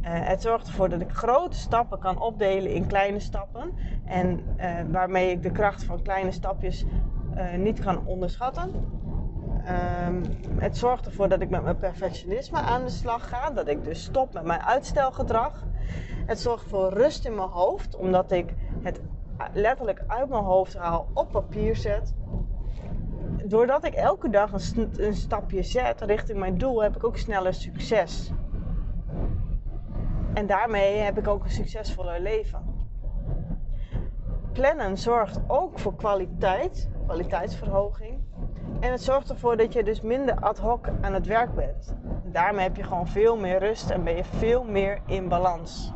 Uh, 0.02 0.10
het 0.10 0.42
zorgt 0.42 0.68
ervoor 0.68 0.90
dat 0.90 1.02
ik 1.02 1.12
grote 1.12 1.58
stappen 1.58 2.00
kan 2.00 2.22
opdelen 2.22 2.72
in 2.72 2.88
kleine 2.88 3.20
stappen. 3.20 3.72
En 4.06 4.44
uh, 4.58 4.72
waarmee 4.92 5.32
ik 5.32 5.44
de 5.44 5.52
kracht 5.52 5.84
van 5.84 6.02
kleine 6.02 6.32
stapjes 6.32 6.86
uh, 7.36 7.54
niet 7.54 7.80
kan 7.80 8.06
onderschatten. 8.06 8.72
Um, 10.08 10.24
het 10.58 10.78
zorgt 10.78 11.06
ervoor 11.06 11.30
dat 11.30 11.42
ik 11.42 11.50
met 11.50 11.64
mijn 11.64 11.78
perfectionisme 11.78 12.58
aan 12.58 12.84
de 12.84 12.90
slag 12.90 13.30
ga. 13.30 13.50
Dat 13.50 13.68
ik 13.68 13.84
dus 13.84 14.04
stop 14.04 14.34
met 14.34 14.44
mijn 14.44 14.62
uitstelgedrag. 14.62 15.64
Het 16.26 16.40
zorgt 16.40 16.66
voor 16.70 16.94
rust 16.94 17.26
in 17.26 17.36
mijn 17.36 17.50
hoofd, 17.50 17.96
omdat 17.96 18.32
ik 18.32 18.54
het 18.82 19.02
letterlijk 19.54 20.04
uit 20.08 20.30
mijn 20.30 20.44
hoofd 20.44 20.78
haal, 20.78 21.08
op 21.14 21.32
papier 21.32 21.76
zet. 21.76 22.14
Doordat 23.46 23.86
ik 23.86 23.94
elke 23.94 24.30
dag 24.30 24.52
een, 24.54 24.90
een 24.98 25.14
stapje 25.14 25.64
zet 25.64 26.02
richting 26.02 26.40
mijn 26.40 26.58
doel, 26.58 26.84
heb 26.84 26.96
ik 26.96 27.04
ook 27.04 27.18
sneller 27.18 27.54
succes. 27.54 28.32
En 30.34 30.48
daarmee 30.48 30.98
heb 30.98 31.18
ik 31.18 31.28
ook 31.28 31.44
een 31.44 31.50
succesvoller 31.50 32.20
leven. 32.20 32.74
Plannen 34.52 34.98
zorgt 34.98 35.40
ook 35.48 35.80
voor 35.80 35.96
kwaliteit, 35.96 36.90
kwaliteitsverhoging. 37.06 38.20
En 38.80 38.92
het 38.92 39.02
zorgt 39.02 39.30
ervoor 39.30 39.58
dat 39.58 39.74
je 39.74 39.84
dus 39.84 40.02
minder 40.02 40.36
ad 40.40 40.58
hoc 40.58 40.90
aan 41.02 41.14
het 41.14 41.26
werk 41.26 41.56
bent. 41.56 41.96
Daarmee 42.24 42.64
heb 42.64 42.76
je 42.76 42.84
gewoon 42.84 43.08
veel 43.08 43.38
meer 43.38 43.60
rust 43.60 43.90
en 43.90 44.04
ben 44.04 44.16
je 44.16 44.24
veel 44.24 44.64
meer 44.64 45.00
in 45.06 45.28
balans. 45.28 45.94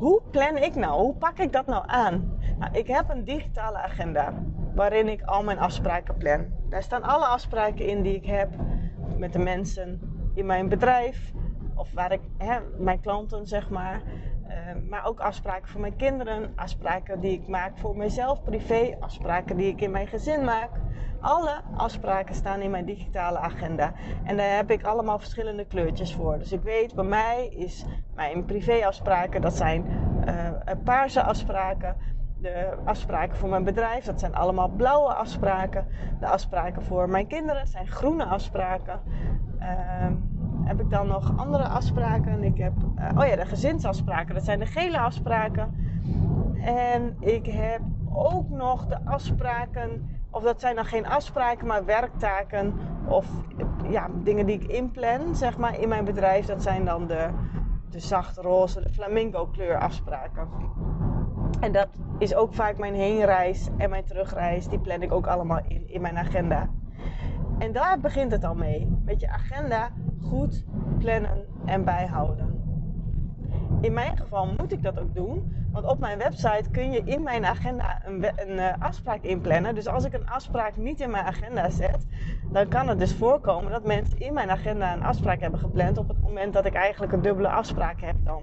Hoe 0.00 0.22
plan 0.30 0.56
ik 0.56 0.74
nou? 0.74 1.00
Hoe 1.00 1.14
pak 1.14 1.38
ik 1.38 1.52
dat 1.52 1.66
nou 1.66 1.84
aan? 1.86 2.38
Nou, 2.58 2.72
ik 2.72 2.86
heb 2.86 3.08
een 3.08 3.24
digitale 3.24 3.78
agenda 3.78 4.34
waarin 4.74 5.08
ik 5.08 5.22
al 5.22 5.42
mijn 5.42 5.58
afspraken 5.58 6.16
plan. 6.16 6.46
Daar 6.68 6.82
staan 6.82 7.02
alle 7.02 7.24
afspraken 7.24 7.86
in 7.86 8.02
die 8.02 8.14
ik 8.14 8.26
heb 8.26 8.48
met 9.16 9.32
de 9.32 9.38
mensen 9.38 10.00
in 10.34 10.46
mijn 10.46 10.68
bedrijf 10.68 11.32
of 11.74 11.92
waar 11.92 12.12
ik, 12.12 12.20
hè, 12.38 12.58
mijn 12.78 13.00
klanten 13.00 13.46
zeg 13.46 13.70
maar. 13.70 14.02
Uh, 14.60 14.88
maar 14.88 15.06
ook 15.06 15.20
afspraken 15.20 15.68
voor 15.68 15.80
mijn 15.80 15.96
kinderen, 15.96 16.52
afspraken 16.56 17.20
die 17.20 17.32
ik 17.32 17.48
maak 17.48 17.78
voor 17.78 17.96
mezelf 17.96 18.42
privé, 18.42 18.96
afspraken 19.00 19.56
die 19.56 19.68
ik 19.68 19.80
in 19.80 19.90
mijn 19.90 20.06
gezin 20.06 20.44
maak. 20.44 20.70
Alle 21.20 21.60
afspraken 21.76 22.34
staan 22.34 22.60
in 22.60 22.70
mijn 22.70 22.84
digitale 22.84 23.38
agenda. 23.38 23.92
En 24.24 24.36
daar 24.36 24.56
heb 24.56 24.70
ik 24.70 24.82
allemaal 24.82 25.18
verschillende 25.18 25.64
kleurtjes 25.64 26.14
voor. 26.14 26.38
Dus 26.38 26.52
ik 26.52 26.62
weet, 26.62 26.94
bij 26.94 27.04
mij 27.04 27.46
is 27.46 27.86
mijn 28.14 28.44
privéafspraken, 28.44 29.40
dat 29.40 29.56
zijn 29.56 29.84
uh, 30.26 30.50
paarse 30.84 31.22
afspraken. 31.22 31.96
De 32.38 32.76
afspraken 32.84 33.36
voor 33.36 33.48
mijn 33.48 33.64
bedrijf, 33.64 34.04
dat 34.04 34.20
zijn 34.20 34.34
allemaal 34.34 34.68
blauwe 34.68 35.14
afspraken. 35.14 35.86
De 36.20 36.26
afspraken 36.26 36.82
voor 36.82 37.08
mijn 37.08 37.26
kinderen 37.26 37.66
zijn 37.66 37.86
groene 37.86 38.24
afspraken. 38.24 39.00
Uh, 39.58 40.06
heb 40.70 40.80
ik 40.80 40.90
dan 40.90 41.06
nog 41.06 41.32
andere 41.36 41.68
afspraken. 41.68 42.44
Ik 42.44 42.58
heb, 42.58 42.72
uh, 42.98 43.18
oh 43.18 43.26
ja, 43.26 43.36
de 43.36 43.46
gezinsafspraken, 43.46 44.34
dat 44.34 44.44
zijn 44.44 44.58
de 44.58 44.66
gele 44.66 44.98
afspraken. 44.98 45.74
En 46.64 47.16
ik 47.20 47.46
heb 47.46 47.80
ook 48.12 48.48
nog 48.48 48.86
de 48.86 49.04
afspraken, 49.04 50.18
of 50.30 50.42
dat 50.42 50.60
zijn 50.60 50.74
dan 50.74 50.84
geen 50.84 51.06
afspraken, 51.06 51.66
maar 51.66 51.84
werktaken. 51.84 52.74
Of 53.08 53.26
ja, 53.88 54.08
dingen 54.14 54.46
die 54.46 54.60
ik 54.60 54.64
inplan, 54.64 55.34
zeg 55.34 55.58
maar, 55.58 55.80
in 55.80 55.88
mijn 55.88 56.04
bedrijf. 56.04 56.46
Dat 56.46 56.62
zijn 56.62 56.84
dan 56.84 57.06
de, 57.06 57.28
de 57.90 58.00
zachte 58.00 58.40
roze, 58.40 58.80
de 58.80 58.92
flamingo 58.92 59.46
kleur 59.46 59.78
afspraken. 59.78 60.48
En 61.60 61.72
dat 61.72 61.88
is 62.18 62.34
ook 62.34 62.54
vaak 62.54 62.78
mijn 62.78 62.94
heenreis 62.94 63.68
en 63.76 63.90
mijn 63.90 64.04
terugreis. 64.04 64.68
Die 64.68 64.78
plan 64.80 65.02
ik 65.02 65.12
ook 65.12 65.26
allemaal 65.26 65.60
in, 65.68 65.88
in 65.88 66.00
mijn 66.00 66.18
agenda. 66.18 66.68
En 67.60 67.72
daar 67.72 68.00
begint 68.00 68.32
het 68.32 68.44
al 68.44 68.54
mee. 68.54 68.88
Met 69.04 69.20
je 69.20 69.28
agenda 69.28 69.90
goed 70.20 70.64
plannen 70.98 71.46
en 71.64 71.84
bijhouden. 71.84 72.58
In 73.80 73.92
mijn 73.92 74.16
geval 74.16 74.46
moet 74.58 74.72
ik 74.72 74.82
dat 74.82 74.98
ook 74.98 75.14
doen, 75.14 75.52
want 75.72 75.86
op 75.86 75.98
mijn 75.98 76.18
website 76.18 76.70
kun 76.70 76.90
je 76.90 77.02
in 77.04 77.22
mijn 77.22 77.44
agenda 77.44 78.02
een, 78.04 78.24
een 78.36 78.56
uh, 78.56 78.72
afspraak 78.78 79.22
inplannen. 79.22 79.74
Dus 79.74 79.86
als 79.86 80.04
ik 80.04 80.12
een 80.12 80.28
afspraak 80.28 80.76
niet 80.76 81.00
in 81.00 81.10
mijn 81.10 81.24
agenda 81.24 81.70
zet, 81.70 82.06
dan 82.52 82.68
kan 82.68 82.88
het 82.88 82.98
dus 82.98 83.14
voorkomen 83.14 83.70
dat 83.70 83.84
mensen 83.84 84.18
in 84.18 84.32
mijn 84.32 84.50
agenda 84.50 84.92
een 84.92 85.02
afspraak 85.02 85.40
hebben 85.40 85.60
gepland 85.60 85.98
op 85.98 86.08
het 86.08 86.20
moment 86.20 86.52
dat 86.52 86.66
ik 86.66 86.74
eigenlijk 86.74 87.12
een 87.12 87.22
dubbele 87.22 87.48
afspraak 87.48 88.00
heb 88.00 88.16
dan. 88.24 88.42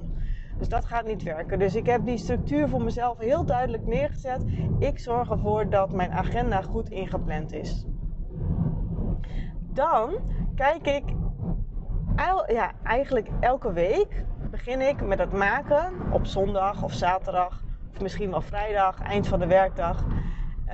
Dus 0.58 0.70
dat 0.70 0.86
gaat 0.86 1.06
niet 1.06 1.24
werken. 1.24 1.60
Dus 1.60 1.76
ik 1.76 1.86
heb 1.86 2.06
die 2.06 2.18
structuur 2.18 2.70
voor 2.70 2.84
mezelf 2.84 3.18
heel 3.18 3.46
duidelijk 3.46 3.86
neergezet. 3.86 4.46
Ik 4.80 5.00
zorg 5.00 5.30
ervoor 5.30 5.70
dat 5.70 5.94
mijn 5.94 6.12
agenda 6.12 6.62
goed 6.62 6.90
ingepland 6.90 7.54
is. 7.54 7.86
Dan 9.78 10.20
kijk 10.56 10.88
ik 10.88 11.04
ja, 12.48 12.72
eigenlijk 12.84 13.30
elke 13.40 13.74
week 13.74 14.26
begin 14.52 14.82
ik 14.82 15.02
met 15.02 15.20
het 15.20 15.34
maken 15.34 15.94
op 16.12 16.26
zondag 16.26 16.84
of 16.84 16.94
zaterdag 16.94 17.64
of 17.94 18.02
misschien 18.02 18.32
wel 18.32 18.42
vrijdag, 18.42 19.02
eind 19.02 19.28
van 19.28 19.40
de 19.40 19.48
werkdag. 19.48 20.06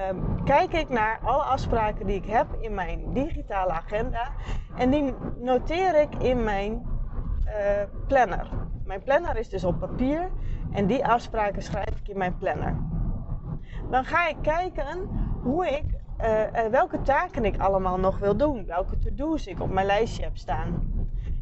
Um, 0.10 0.44
kijk 0.44 0.74
ik 0.74 0.90
naar 0.90 1.20
alle 1.24 1.44
afspraken 1.44 2.06
die 2.06 2.16
ik 2.16 2.26
heb 2.26 2.48
in 2.60 2.74
mijn 2.74 3.14
digitale 3.14 3.72
agenda 3.72 4.32
en 4.76 4.90
die 4.90 5.14
noteer 5.40 6.02
ik 6.02 6.16
in 6.16 6.44
mijn 6.44 6.86
uh, 7.46 7.52
planner. 8.08 8.50
Mijn 8.86 9.04
planner 9.04 9.38
is 9.38 9.50
dus 9.50 9.64
op 9.64 9.80
papier 9.80 10.32
en 10.72 10.88
die 10.88 11.06
afspraken 11.06 11.62
schrijf 11.62 12.00
ik 12.00 12.08
in 12.08 12.18
mijn 12.18 12.38
planner. 12.38 12.76
Dan 13.90 14.06
ga 14.06 14.28
ik 14.28 14.38
kijken 14.42 15.10
hoe 15.42 15.68
ik, 15.68 16.02
uh, 16.24 16.66
welke 16.72 17.02
taken 17.02 17.46
ik 17.46 17.60
allemaal 17.60 17.98
nog 17.98 18.20
wil 18.20 18.38
doen, 18.38 18.66
welke 18.66 19.00
to-do's 19.00 19.48
ik 19.48 19.62
op 19.62 19.72
mijn 19.72 19.86
lijstje 19.86 20.24
heb 20.24 20.38
staan. 20.38 20.92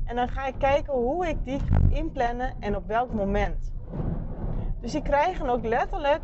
En 0.06 0.16
dan 0.16 0.30
ga 0.30 0.46
ik 0.46 0.56
kijken 0.58 0.94
hoe 0.94 1.28
ik 1.28 1.46
die 1.46 1.60
ga 1.60 1.80
inplannen 1.90 2.54
en 2.60 2.76
op 2.76 2.88
welk 2.88 3.14
moment. 3.14 3.74
Dus 4.82 4.92
die 4.92 5.02
krijgen 5.02 5.50
ook 5.50 5.66
letterlijk 5.66 6.22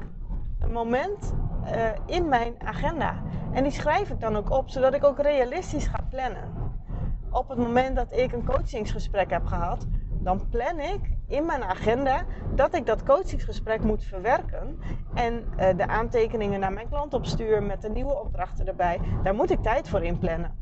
een 0.60 0.72
moment 0.72 1.34
uh, 1.66 1.90
in 2.06 2.30
mijn 2.30 2.54
agenda. 2.64 3.16
En 3.52 3.64
die 3.64 3.72
schrijf 3.72 4.10
ik 4.10 4.20
dan 4.20 4.36
ook 4.36 4.50
op, 4.50 4.70
zodat 4.70 4.94
ik 4.94 5.04
ook 5.04 5.20
realistisch 5.20 5.88
ga 5.88 6.00
plannen. 6.10 6.54
Op 7.32 7.50
het 7.50 7.58
moment 7.58 7.96
dat 7.96 8.12
ik 8.12 8.32
een 8.32 8.46
coachingsgesprek 8.46 9.30
heb 9.30 9.46
gehad, 9.46 9.88
dan 10.28 10.48
plan 10.50 10.80
ik 10.80 11.00
in 11.28 11.46
mijn 11.46 11.64
agenda 11.64 12.26
dat 12.56 12.76
ik 12.76 12.86
dat 12.86 13.04
coachingsgesprek 13.04 13.84
moet 13.84 14.04
verwerken. 14.04 14.80
En 15.14 15.34
uh, 15.34 15.78
de 15.78 15.88
aantekeningen 15.88 16.60
naar 16.60 16.74
mijn 16.74 16.90
klant 16.90 17.14
opstuur 17.14 17.64
met 17.64 17.82
de 17.82 17.90
nieuwe 17.90 18.22
opdrachten 18.22 18.68
erbij. 18.68 19.00
Daar 19.24 19.36
moet 19.36 19.52
ik 19.52 19.64
tijd 19.64 19.90
voor 19.90 20.04
inplannen. 20.04 20.56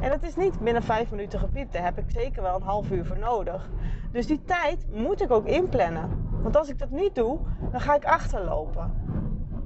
En 0.00 0.10
het 0.10 0.22
is 0.22 0.36
niet 0.36 0.60
binnen 0.60 0.82
vijf 0.82 1.10
minuten 1.10 1.38
gepiept. 1.38 1.72
Daar 1.72 1.84
heb 1.84 1.98
ik 1.98 2.10
zeker 2.10 2.42
wel 2.42 2.56
een 2.56 2.62
half 2.62 2.90
uur 2.90 3.06
voor 3.06 3.18
nodig. 3.18 3.70
Dus 4.12 4.26
die 4.26 4.42
tijd 4.44 4.86
moet 4.92 5.22
ik 5.22 5.30
ook 5.30 5.46
inplannen. 5.46 6.28
Want 6.42 6.56
als 6.56 6.68
ik 6.68 6.78
dat 6.78 6.90
niet 6.90 7.14
doe, 7.14 7.38
dan 7.70 7.80
ga 7.80 7.94
ik 7.94 8.04
achterlopen. 8.04 8.92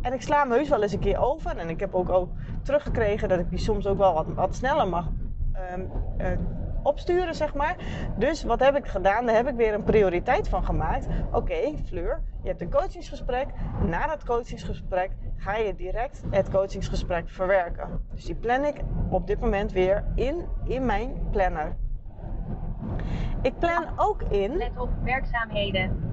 En 0.03 0.13
ik 0.13 0.23
sla 0.23 0.45
me 0.45 0.55
heus 0.55 0.69
wel 0.69 0.83
eens 0.83 0.93
een 0.93 0.99
keer 0.99 1.19
over. 1.19 1.57
En 1.57 1.69
ik 1.69 1.81
heb 1.81 1.95
ook, 1.95 2.09
ook 2.09 2.31
teruggekregen 2.63 3.29
dat 3.29 3.39
ik 3.39 3.51
die 3.51 3.59
soms 3.59 3.87
ook 3.87 3.99
wel 3.99 4.15
wat, 4.15 4.27
wat 4.27 4.55
sneller 4.55 4.89
mag 4.89 5.07
um, 5.75 5.91
uh, 6.19 6.27
opsturen, 6.83 7.35
zeg 7.35 7.55
maar. 7.55 7.77
Dus 8.17 8.43
wat 8.43 8.61
heb 8.61 8.77
ik 8.77 8.87
gedaan? 8.87 9.27
Daar 9.27 9.35
heb 9.35 9.49
ik 9.49 9.55
weer 9.55 9.75
een 9.75 9.85
prioriteit 9.85 10.49
van 10.49 10.65
gemaakt. 10.65 11.07
Oké, 11.33 11.75
Fleur, 11.87 12.23
je 12.43 12.49
hebt 12.49 12.61
een 12.61 12.71
coachingsgesprek. 12.71 13.47
Na 13.87 14.07
dat 14.07 14.25
coachingsgesprek 14.25 15.11
ga 15.37 15.57
je 15.57 15.75
direct 15.75 16.23
het 16.31 16.51
coachingsgesprek 16.51 17.29
verwerken. 17.29 18.03
Dus 18.15 18.25
die 18.25 18.35
plan 18.35 18.65
ik 18.65 18.81
op 19.11 19.27
dit 19.27 19.41
moment 19.41 19.73
weer 19.73 20.05
in, 20.15 20.45
in 20.65 20.87
mijn 20.87 21.29
planner. 21.31 21.77
Ik 23.43 23.59
plan 23.59 23.85
ook 23.97 24.23
in. 24.23 24.57
Let 24.57 24.79
op 24.79 24.91
werkzaamheden. 25.03 26.08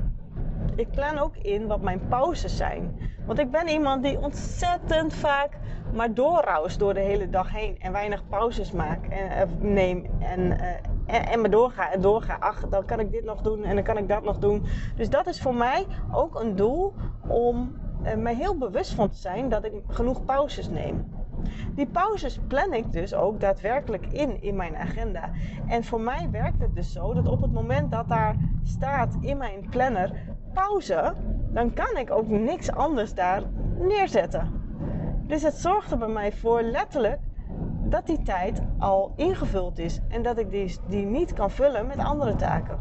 Ik 0.75 0.91
plan 0.91 1.17
ook 1.17 1.35
in 1.37 1.67
wat 1.67 1.81
mijn 1.81 2.07
pauzes 2.07 2.57
zijn. 2.57 2.99
Want 3.25 3.39
ik 3.39 3.51
ben 3.51 3.67
iemand 3.67 4.03
die 4.03 4.19
ontzettend 4.19 5.13
vaak 5.13 5.57
maar 5.93 6.13
doorraust 6.13 6.79
door 6.79 6.93
de 6.93 6.99
hele 6.99 7.29
dag 7.29 7.51
heen. 7.51 7.79
En 7.79 7.91
weinig 7.91 8.27
pauzes 8.27 8.71
maak 8.71 9.05
en 9.07 9.49
uh, 9.49 9.71
neem. 9.73 10.05
En, 10.19 10.39
uh, 10.39 11.31
en, 11.31 11.41
me 11.41 11.49
doorga 11.49 11.91
en 11.91 12.01
doorga. 12.01 12.37
Ach, 12.39 12.69
dan 12.69 12.85
kan 12.85 12.99
ik 12.99 13.11
dit 13.11 13.23
nog 13.23 13.41
doen 13.41 13.63
en 13.63 13.75
dan 13.75 13.83
kan 13.83 13.97
ik 13.97 14.07
dat 14.07 14.23
nog 14.23 14.37
doen. 14.37 14.65
Dus 14.95 15.09
dat 15.09 15.27
is 15.27 15.41
voor 15.41 15.55
mij 15.55 15.85
ook 16.11 16.39
een 16.39 16.55
doel 16.55 16.93
om 17.27 17.77
uh, 18.03 18.13
mij 18.13 18.35
heel 18.35 18.57
bewust 18.57 18.93
van 18.93 19.09
te 19.09 19.17
zijn 19.17 19.49
dat 19.49 19.65
ik 19.65 19.73
genoeg 19.87 20.25
pauzes 20.25 20.69
neem. 20.69 21.13
Die 21.75 21.87
pauzes 21.87 22.39
plan 22.47 22.73
ik 22.73 22.91
dus 22.91 23.13
ook 23.13 23.39
daadwerkelijk 23.39 24.05
in 24.05 24.41
in 24.41 24.55
mijn 24.55 24.75
agenda. 24.75 25.29
En 25.67 25.83
voor 25.83 26.01
mij 26.01 26.27
werkt 26.31 26.61
het 26.61 26.75
dus 26.75 26.91
zo 26.91 27.13
dat 27.13 27.27
op 27.27 27.41
het 27.41 27.51
moment 27.51 27.91
dat 27.91 28.07
daar 28.09 28.35
staat 28.63 29.17
in 29.21 29.37
mijn 29.37 29.67
planner 29.69 30.34
pauze, 30.55 31.13
dan 31.49 31.73
kan 31.73 31.97
ik 31.97 32.11
ook 32.11 32.27
niks 32.27 32.71
anders 32.71 33.13
daar 33.13 33.41
neerzetten. 33.77 34.63
Dus 35.27 35.41
het 35.41 35.53
zorgt 35.53 35.91
er 35.91 35.97
bij 35.97 36.07
mij 36.07 36.31
voor 36.31 36.61
letterlijk 36.61 37.19
dat 37.83 38.05
die 38.05 38.21
tijd 38.21 38.61
al 38.79 39.13
ingevuld 39.15 39.79
is 39.79 39.99
en 40.07 40.23
dat 40.23 40.37
ik 40.37 40.51
die, 40.51 40.77
die 40.87 41.05
niet 41.05 41.33
kan 41.33 41.51
vullen 41.51 41.87
met 41.87 41.97
andere 41.97 42.35
taken. 42.35 42.79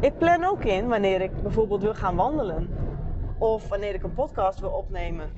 Ik 0.00 0.18
plan 0.18 0.44
ook 0.44 0.64
in 0.64 0.88
wanneer 0.88 1.20
ik 1.20 1.42
bijvoorbeeld 1.42 1.82
wil 1.82 1.94
gaan 1.94 2.16
wandelen, 2.16 2.68
of 3.38 3.68
wanneer 3.68 3.94
ik 3.94 4.02
een 4.02 4.14
podcast 4.14 4.60
wil 4.60 4.70
opnemen, 4.70 5.30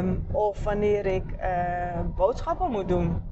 um, 0.00 0.26
of 0.32 0.64
wanneer 0.64 1.06
ik 1.06 1.24
uh, 1.40 2.00
boodschappen 2.16 2.70
moet 2.70 2.88
doen. 2.88 3.22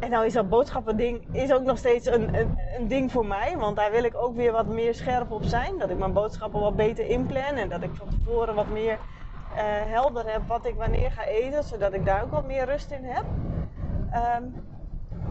En 0.00 0.10
nou 0.10 0.26
is 0.26 0.32
dat 0.32 0.48
boodschappending 0.48 1.26
is 1.32 1.52
ook 1.52 1.62
nog 1.62 1.78
steeds 1.78 2.06
een, 2.06 2.34
een, 2.34 2.58
een, 2.78 2.88
ding 2.88 3.12
voor 3.12 3.26
mij. 3.26 3.56
Want 3.58 3.76
daar 3.76 3.90
wil 3.90 4.04
ik 4.04 4.16
ook 4.16 4.36
weer 4.36 4.52
wat 4.52 4.66
meer 4.66 4.94
scherp 4.94 5.30
op 5.30 5.42
zijn. 5.42 5.78
Dat 5.78 5.90
ik 5.90 5.98
mijn 5.98 6.12
boodschappen 6.12 6.60
wat 6.60 6.76
beter 6.76 7.06
inplan. 7.06 7.54
En 7.56 7.68
dat 7.68 7.82
ik 7.82 7.90
van 7.92 8.08
tevoren 8.08 8.54
wat 8.54 8.68
meer 8.68 8.92
uh, 8.92 9.58
helder 9.92 10.32
heb 10.32 10.42
wat 10.46 10.66
ik 10.66 10.74
wanneer 10.74 11.10
ga 11.10 11.24
eten. 11.24 11.64
Zodat 11.64 11.92
ik 11.92 12.04
daar 12.04 12.22
ook 12.22 12.30
wat 12.30 12.46
meer 12.46 12.64
rust 12.64 12.90
in 12.90 13.04
heb. 13.04 13.24
Um, 14.38 14.54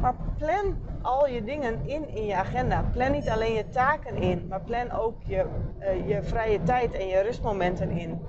maar 0.02 0.16
plan 0.38 0.78
al 1.02 1.28
je 1.28 1.44
dingen 1.44 1.80
in 1.86 2.10
in 2.10 2.26
je 2.26 2.36
agenda. 2.36 2.84
Plan 2.94 3.12
niet 3.12 3.30
alleen 3.30 3.54
je 3.54 3.70
taken 3.70 4.16
in. 4.16 4.46
Maar 4.50 4.62
plan 4.62 4.92
ook 4.92 5.16
je, 5.24 5.46
uh, 5.80 6.08
je 6.08 6.24
vrije 6.24 6.64
tijd 6.64 6.94
en 6.94 7.08
je 7.08 7.20
rustmomenten 7.20 7.90
in. 7.90 8.22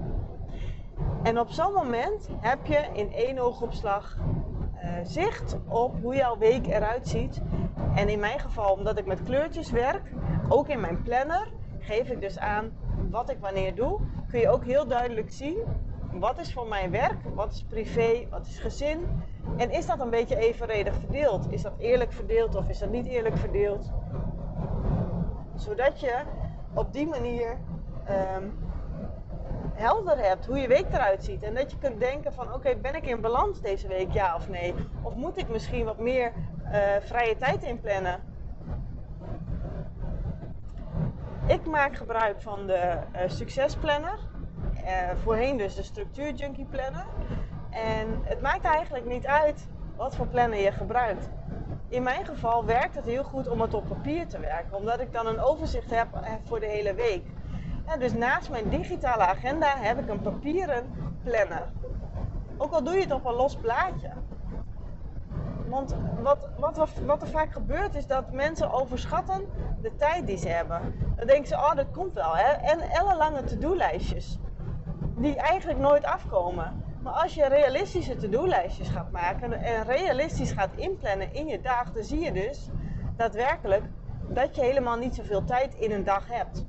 En 1.23 1.39
op 1.39 1.51
zo'n 1.51 1.73
moment 1.73 2.29
heb 2.41 2.67
je 2.67 2.87
in 2.93 3.13
één 3.13 3.39
oogopslag 3.39 4.19
zicht 5.05 5.57
op 5.69 5.95
hoe 6.03 6.15
jouw 6.15 6.39
week 6.39 6.67
eruit 6.67 7.09
ziet. 7.09 7.41
En 7.95 8.09
in 8.09 8.21
mijn 8.21 8.39
geval, 8.39 8.73
omdat 8.73 8.99
ik 8.99 9.07
met 9.07 9.23
kleurtjes 9.23 9.71
werk, 9.71 10.13
ook 10.49 10.69
in 10.69 10.81
mijn 10.81 11.03
planner, 11.03 11.49
geef 11.79 12.09
ik 12.09 12.21
dus 12.21 12.39
aan 12.39 12.73
wat 13.11 13.31
ik 13.31 13.39
wanneer 13.41 13.75
doe. 13.75 14.01
Kun 14.29 14.41
je 14.41 14.49
ook 14.49 14.65
heel 14.65 14.87
duidelijk 14.87 15.33
zien 15.33 15.59
wat 16.13 16.39
is 16.39 16.53
voor 16.53 16.67
mijn 16.67 16.91
werk, 16.91 17.19
wat 17.35 17.53
is 17.53 17.65
privé, 17.69 18.27
wat 18.31 18.47
is 18.47 18.59
gezin. 18.59 19.23
En 19.57 19.71
is 19.71 19.87
dat 19.87 20.01
een 20.01 20.11
beetje 20.11 20.37
evenredig 20.37 20.95
verdeeld? 20.95 21.53
Is 21.53 21.63
dat 21.63 21.73
eerlijk 21.79 22.13
verdeeld 22.13 22.55
of 22.55 22.69
is 22.69 22.79
dat 22.79 22.91
niet 22.91 23.07
eerlijk 23.07 23.37
verdeeld? 23.37 23.93
Zodat 25.55 26.01
je 26.01 26.23
op 26.75 26.93
die 26.93 27.07
manier 27.07 27.59
um, 28.37 28.59
helder 29.81 30.19
hebt 30.19 30.47
hoe 30.47 30.59
je 30.59 30.69
week 30.69 30.87
eruit 30.93 31.25
ziet. 31.25 31.43
En 31.43 31.55
dat 31.55 31.71
je 31.71 31.79
kunt 31.79 32.01
denken 32.01 32.33
van 32.33 32.55
oké, 32.55 32.77
ben 32.77 32.95
ik 32.95 33.07
in 33.07 33.21
balans 33.21 33.61
deze 33.61 33.89
week 33.89 34.13
ja 34.13 34.35
of 34.35 34.49
nee? 34.49 34.75
Of 35.03 35.15
moet 35.15 35.39
ik 35.39 35.49
misschien 35.49 35.85
wat 35.85 35.99
meer 35.99 36.33
uh, 36.65 36.73
vrije 37.01 37.37
tijd 37.37 37.63
inplannen? 37.63 38.21
Ik 41.47 41.67
maak 41.67 41.97
gebruik 41.97 42.43
van 42.43 42.67
de 42.67 42.99
uh, 43.17 43.21
succesplanner. 43.27 44.19
Uh, 44.85 45.11
voorheen 45.23 45.57
dus 45.57 45.75
de 45.75 45.83
structuur 45.83 46.33
junkie 46.33 46.67
planner. 46.71 47.07
En 47.71 48.21
het 48.25 48.41
maakt 48.41 48.65
eigenlijk 48.65 49.05
niet 49.05 49.27
uit 49.27 49.69
wat 49.97 50.17
voor 50.17 50.27
planner 50.27 50.59
je 50.59 50.73
gebruikt. 50.73 51.29
In 51.89 52.03
mijn 52.03 52.27
geval 52.27 52.65
werkt 52.65 52.95
het 52.95 53.05
heel 53.05 53.25
goed 53.25 53.49
om 53.49 53.61
het 53.61 53.75
op 53.75 53.89
papier 53.89 54.27
te 54.27 54.39
werken, 54.39 54.77
omdat 54.77 55.01
ik 55.01 55.13
dan 55.13 55.27
een 55.27 55.41
overzicht 55.41 55.91
heb 55.91 56.09
voor 56.45 56.61
de 56.61 56.67
hele 56.67 56.95
week 56.95 57.25
dus 57.99 58.13
naast 58.13 58.51
mijn 58.51 58.69
digitale 58.69 59.23
agenda 59.23 59.77
heb 59.77 59.99
ik 59.99 60.09
een 60.09 60.21
papieren 60.21 61.15
planner. 61.25 61.69
Ook 62.57 62.73
al 62.73 62.83
doe 62.83 62.95
je 62.95 63.01
het 63.01 63.13
op 63.13 63.25
een 63.25 63.35
los 63.35 63.57
blaadje. 63.57 64.11
Want 65.69 65.97
wat, 66.21 66.49
wat, 66.59 66.91
wat 67.07 67.23
er 67.23 67.29
vaak 67.29 67.53
gebeurt 67.53 67.95
is 67.95 68.07
dat 68.07 68.33
mensen 68.33 68.73
overschatten 68.73 69.47
de 69.83 69.97
tijd 69.97 70.27
die 70.27 70.37
ze 70.37 70.49
hebben. 70.49 70.95
Dan 71.17 71.27
denken 71.27 71.49
ze, 71.49 71.55
oh 71.55 71.75
dat 71.75 71.91
komt 71.93 72.15
wel. 72.15 72.37
Hè? 72.37 72.53
En 72.53 72.81
ellenlange 72.81 73.45
to-do-lijstjes. 73.45 74.39
Die 75.17 75.37
eigenlijk 75.37 75.79
nooit 75.79 76.05
afkomen. 76.05 76.85
Maar 77.03 77.13
als 77.13 77.35
je 77.35 77.49
realistische 77.49 78.17
to-do-lijstjes 78.17 78.89
gaat 78.89 79.11
maken 79.11 79.53
en 79.53 79.85
realistisch 79.85 80.53
gaat 80.53 80.71
inplannen 80.75 81.35
in 81.35 81.47
je 81.47 81.61
dag, 81.61 81.93
dan 81.93 82.05
zie 82.05 82.21
je 82.21 82.33
dus 82.33 82.69
daadwerkelijk 83.17 83.85
dat 84.29 84.57
je 84.57 84.63
helemaal 84.63 84.97
niet 84.97 85.15
zoveel 85.15 85.45
tijd 85.45 85.75
in 85.75 85.93
een 85.93 86.05
dag 86.05 86.29
hebt. 86.29 86.65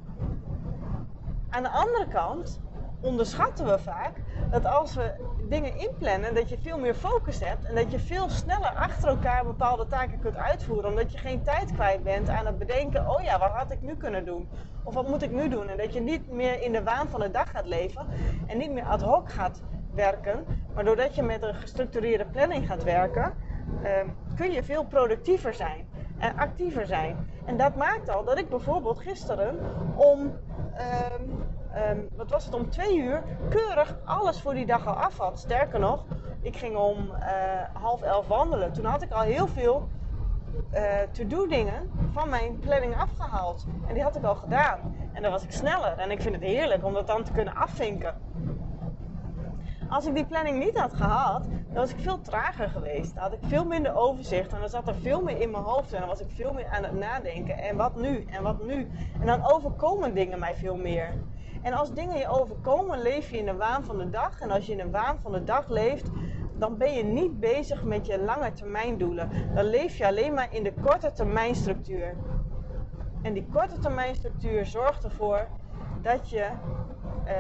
Aan 1.52 1.64
de 1.64 1.70
andere 1.70 2.08
kant 2.08 2.60
onderschatten 3.02 3.66
we 3.66 3.80
vaak 3.80 4.12
dat 4.52 4.66
als 4.66 4.96
we 4.96 5.12
dingen 5.50 5.78
inplannen, 5.78 6.36
dat 6.36 6.50
je 6.50 6.58
veel 6.58 6.80
meer 6.80 6.94
focus 6.94 7.40
hebt 7.40 7.66
en 7.66 7.76
dat 7.76 7.92
je 7.92 8.00
veel 8.00 8.30
sneller 8.30 8.74
achter 8.76 9.10
elkaar 9.10 9.46
bepaalde 9.46 9.88
taken 9.88 10.20
kunt 10.20 10.38
uitvoeren, 10.38 10.90
omdat 10.90 11.12
je 11.12 11.18
geen 11.18 11.44
tijd 11.44 11.74
kwijt 11.74 12.04
bent 12.04 12.30
aan 12.30 12.46
het 12.46 12.58
bedenken, 12.58 13.10
oh 13.10 13.22
ja, 13.22 13.40
wat 13.40 13.52
had 13.52 13.72
ik 13.72 13.82
nu 13.82 13.96
kunnen 13.96 14.26
doen? 14.26 14.50
Of 14.84 14.94
wat 14.94 15.08
moet 15.08 15.22
ik 15.22 15.32
nu 15.32 15.50
doen? 15.50 15.68
En 15.68 15.78
dat 15.78 15.94
je 15.94 16.00
niet 16.00 16.32
meer 16.32 16.62
in 16.62 16.72
de 16.72 16.84
waan 16.84 17.10
van 17.10 17.20
de 17.20 17.32
dag 17.32 17.52
gaat 17.52 17.68
leven 17.68 18.08
en 18.48 18.58
niet 18.58 18.72
meer 18.72 18.86
ad 18.86 19.02
hoc 19.02 19.32
gaat 19.32 19.62
werken, 19.94 20.46
maar 20.74 20.84
doordat 20.84 21.16
je 21.16 21.24
met 21.24 21.44
een 21.44 21.56
gestructureerde 21.56 22.26
planning 22.26 22.68
gaat 22.68 22.84
werken, 22.84 23.34
ehm, 23.84 24.08
kun 24.36 24.52
je 24.52 24.64
veel 24.64 24.86
productiever 24.86 25.54
zijn 25.54 25.91
actiever 26.38 26.86
zijn. 26.86 27.30
En 27.46 27.58
dat 27.58 27.76
maakt 27.76 28.10
al 28.10 28.24
dat 28.24 28.38
ik 28.38 28.50
bijvoorbeeld 28.50 29.00
gisteren 29.00 29.60
om 29.96 30.20
um, 30.20 31.44
um, 31.90 32.08
wat 32.16 32.30
was 32.30 32.46
het, 32.46 32.54
om 32.54 32.70
twee 32.70 32.98
uur 32.98 33.24
keurig 33.50 33.98
alles 34.06 34.42
voor 34.42 34.54
die 34.54 34.66
dag 34.66 34.88
al 34.88 34.94
af 34.94 35.18
had. 35.18 35.40
Sterker 35.40 35.80
nog, 35.80 36.06
ik 36.42 36.58
ging 36.58 36.76
om 36.76 36.98
uh, 36.98 37.26
half 37.82 38.02
elf 38.02 38.28
wandelen. 38.28 38.74
Toen 38.74 38.86
had 38.86 39.02
ik 39.02 39.12
al 39.12 39.22
heel 39.22 39.48
veel 39.48 39.88
uh, 40.74 40.82
to-do 41.12 41.48
dingen 41.48 41.92
van 42.12 42.30
mijn 42.30 42.60
planning 42.60 42.96
afgehaald. 42.98 43.66
En 43.88 43.94
die 43.94 44.04
had 44.04 44.16
ik 44.16 44.24
al 44.24 44.36
gedaan. 44.36 44.96
En 45.14 45.22
dan 45.22 45.32
was 45.32 45.44
ik 45.44 45.52
sneller. 45.52 45.98
En 45.98 46.12
ik 46.12 46.22
vind 46.22 46.36
het 46.36 46.44
heerlijk 46.44 46.86
om 46.86 46.94
dat 46.94 47.08
dan 47.08 47.24
te 47.24 47.32
kunnen 47.32 47.56
afvinken. 47.56 48.16
Als 49.92 50.06
ik 50.06 50.16
die 50.16 50.26
planning 50.26 50.60
niet 50.60 50.78
had 50.78 50.94
gehad, 50.94 51.44
dan 51.44 51.74
was 51.74 51.92
ik 51.92 52.00
veel 52.00 52.22
trager 52.22 52.70
geweest. 52.70 53.14
Dan 53.14 53.24
had 53.24 53.34
ik 53.34 53.40
veel 53.42 53.66
minder 53.66 53.96
overzicht 53.96 54.54
en 54.54 54.60
dan 54.60 54.70
zat 54.70 54.88
er 54.88 54.96
veel 54.96 55.22
meer 55.22 55.42
in 55.42 55.52
mijn 55.52 55.64
hoofd 55.64 55.94
en 55.94 56.00
dan 56.00 56.10
was 56.10 56.20
ik 56.20 56.30
veel 56.30 56.54
meer 56.54 56.68
aan 56.68 56.84
het 56.84 56.94
nadenken. 56.94 57.58
En 57.58 57.76
wat 57.78 57.96
nu? 57.96 58.26
En 58.26 58.44
wat 58.44 58.66
nu? 58.66 58.90
En 59.20 59.26
dan 59.26 59.52
overkomen 59.54 60.14
dingen 60.14 60.40
mij 60.40 60.56
veel 60.56 60.76
meer. 60.76 61.14
En 61.62 61.74
als 61.74 61.94
dingen 61.94 62.18
je 62.18 62.28
overkomen, 62.28 63.02
leef 63.02 63.30
je 63.30 63.38
in 63.38 63.46
de 63.46 63.56
waan 63.56 63.84
van 63.84 63.98
de 63.98 64.10
dag. 64.10 64.40
En 64.40 64.52
als 64.52 64.66
je 64.66 64.72
in 64.72 64.78
de 64.78 64.90
waan 64.90 65.20
van 65.20 65.32
de 65.32 65.44
dag 65.44 65.70
leeft, 65.70 66.10
dan 66.54 66.78
ben 66.78 66.94
je 66.94 67.04
niet 67.04 67.40
bezig 67.40 67.84
met 67.84 68.06
je 68.06 68.20
lange 68.20 68.52
termijn 68.52 68.98
doelen. 68.98 69.30
Dan 69.56 69.66
leef 69.66 69.98
je 69.98 70.08
alleen 70.08 70.34
maar 70.34 70.54
in 70.54 70.64
de 70.64 70.74
korte 70.82 71.12
termijn 71.12 71.56
structuur. 71.56 72.16
En 73.22 73.34
die 73.34 73.48
korte 73.54 73.80
termijn 73.80 74.16
structuur 74.16 74.66
zorgt 74.66 75.04
ervoor 75.04 75.48
dat 76.02 76.30
je 76.30 76.50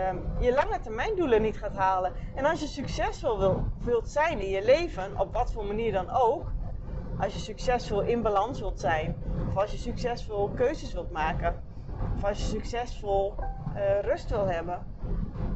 um, 0.10 0.24
je 0.40 0.54
lange 0.54 0.80
termijn 0.80 1.16
doelen 1.16 1.42
niet 1.42 1.58
gaat 1.58 1.76
halen. 1.76 2.14
En 2.36 2.46
als 2.46 2.60
je 2.60 2.68
succesvol 2.68 3.40
wil, 3.40 3.64
wilt 3.78 4.10
zijn 4.10 4.40
in 4.40 4.50
je 4.50 4.66
leven, 4.66 5.20
op 5.20 5.34
wat 5.34 5.52
voor 5.52 5.66
manier 5.66 5.92
dan 5.92 6.10
ook, 6.10 6.52
als 7.20 7.34
je 7.34 7.40
succesvol 7.40 8.02
in 8.02 8.22
balans 8.22 8.60
wilt 8.60 8.80
zijn, 8.80 9.16
of 9.50 9.58
als 9.58 9.72
je 9.72 9.78
succesvol 9.78 10.50
keuzes 10.50 10.94
wilt 10.94 11.12
maken, 11.12 11.62
of 12.16 12.24
als 12.24 12.38
je 12.38 12.46
succesvol 12.46 13.34
uh, 13.76 14.00
rust 14.00 14.30
wil 14.30 14.48
hebben. 14.48 14.86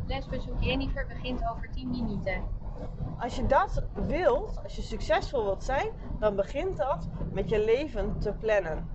Lesbezoek 0.07 0.61
Jennifer 0.61 1.05
begint 1.07 1.41
over 1.51 1.69
10 1.71 1.89
minuten. 1.89 2.43
Als 3.19 3.35
je 3.35 3.45
dat 3.45 3.83
wilt, 3.93 4.59
als 4.63 4.75
je 4.75 4.81
succesvol 4.81 5.43
wilt 5.43 5.63
zijn, 5.63 5.87
dan 6.19 6.35
begint 6.35 6.77
dat 6.77 7.07
met 7.31 7.49
je 7.49 7.65
leven 7.65 8.19
te 8.19 8.33
plannen. 8.33 8.89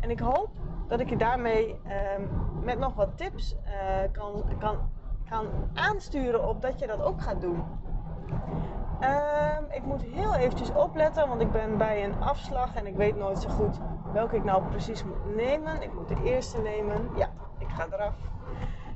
En 0.00 0.10
ik 0.10 0.20
hoop 0.20 0.48
dat 0.90 1.00
ik 1.00 1.08
je 1.08 1.16
daarmee 1.16 1.80
ehm, 1.84 2.22
met 2.64 2.78
nog 2.78 2.94
wat 2.94 3.16
tips 3.16 3.56
uh, 3.64 4.12
kan, 4.12 4.44
kan, 4.58 4.76
kan 5.28 5.46
aansturen 5.74 6.48
op 6.48 6.62
dat 6.62 6.78
je 6.78 6.86
dat 6.86 7.02
ook 7.02 7.22
gaat 7.22 7.40
doen. 7.40 7.64
Um, 9.00 9.70
ik 9.70 9.84
moet 9.84 10.02
heel 10.02 10.34
eventjes 10.34 10.72
opletten, 10.72 11.28
want 11.28 11.40
ik 11.40 11.52
ben 11.52 11.78
bij 11.78 12.04
een 12.04 12.20
afslag 12.20 12.74
en 12.74 12.86
ik 12.86 12.96
weet 12.96 13.16
nooit 13.16 13.38
zo 13.38 13.48
goed 13.48 13.78
welke 14.12 14.36
ik 14.36 14.44
nou 14.44 14.62
precies 14.62 15.04
moet 15.04 15.36
nemen. 15.36 15.82
Ik 15.82 15.94
moet 15.94 16.08
de 16.08 16.22
eerste 16.24 16.60
nemen. 16.60 17.10
Ja, 17.16 17.30
ik 17.58 17.68
ga 17.68 17.86
eraf, 17.92 18.14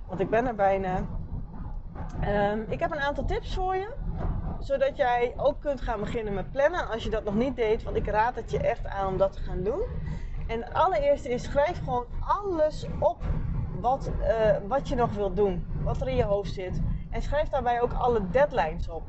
want 0.06 0.20
ik 0.20 0.30
ben 0.30 0.46
er 0.46 0.54
bijna. 0.54 0.96
Um, 2.52 2.64
ik 2.68 2.80
heb 2.80 2.90
een 2.90 3.00
aantal 3.00 3.24
tips 3.24 3.54
voor 3.54 3.76
je, 3.76 3.94
zodat 4.58 4.96
jij 4.96 5.34
ook 5.36 5.60
kunt 5.60 5.80
gaan 5.80 6.00
beginnen 6.00 6.34
met 6.34 6.50
plannen 6.50 6.88
als 6.88 7.04
je 7.04 7.10
dat 7.10 7.24
nog 7.24 7.34
niet 7.34 7.56
deed, 7.56 7.82
want 7.82 7.96
ik 7.96 8.06
raad 8.06 8.34
het 8.34 8.50
je 8.50 8.58
echt 8.58 8.86
aan 8.86 9.06
om 9.06 9.16
dat 9.16 9.32
te 9.32 9.40
gaan 9.40 9.62
doen. 9.62 9.82
En 10.46 10.62
het 10.62 10.72
allereerste 10.72 11.28
is 11.28 11.42
schrijf 11.42 11.78
gewoon 11.78 12.06
alles 12.20 12.86
op 12.98 13.22
wat, 13.80 14.10
uh, 14.20 14.56
wat 14.68 14.88
je 14.88 14.94
nog 14.94 15.12
wilt 15.14 15.36
doen. 15.36 15.66
Wat 15.82 16.00
er 16.00 16.08
in 16.08 16.16
je 16.16 16.24
hoofd 16.24 16.52
zit. 16.52 16.80
En 17.10 17.22
schrijf 17.22 17.48
daarbij 17.48 17.80
ook 17.80 17.92
alle 17.92 18.30
deadlines 18.30 18.88
op. 18.88 19.02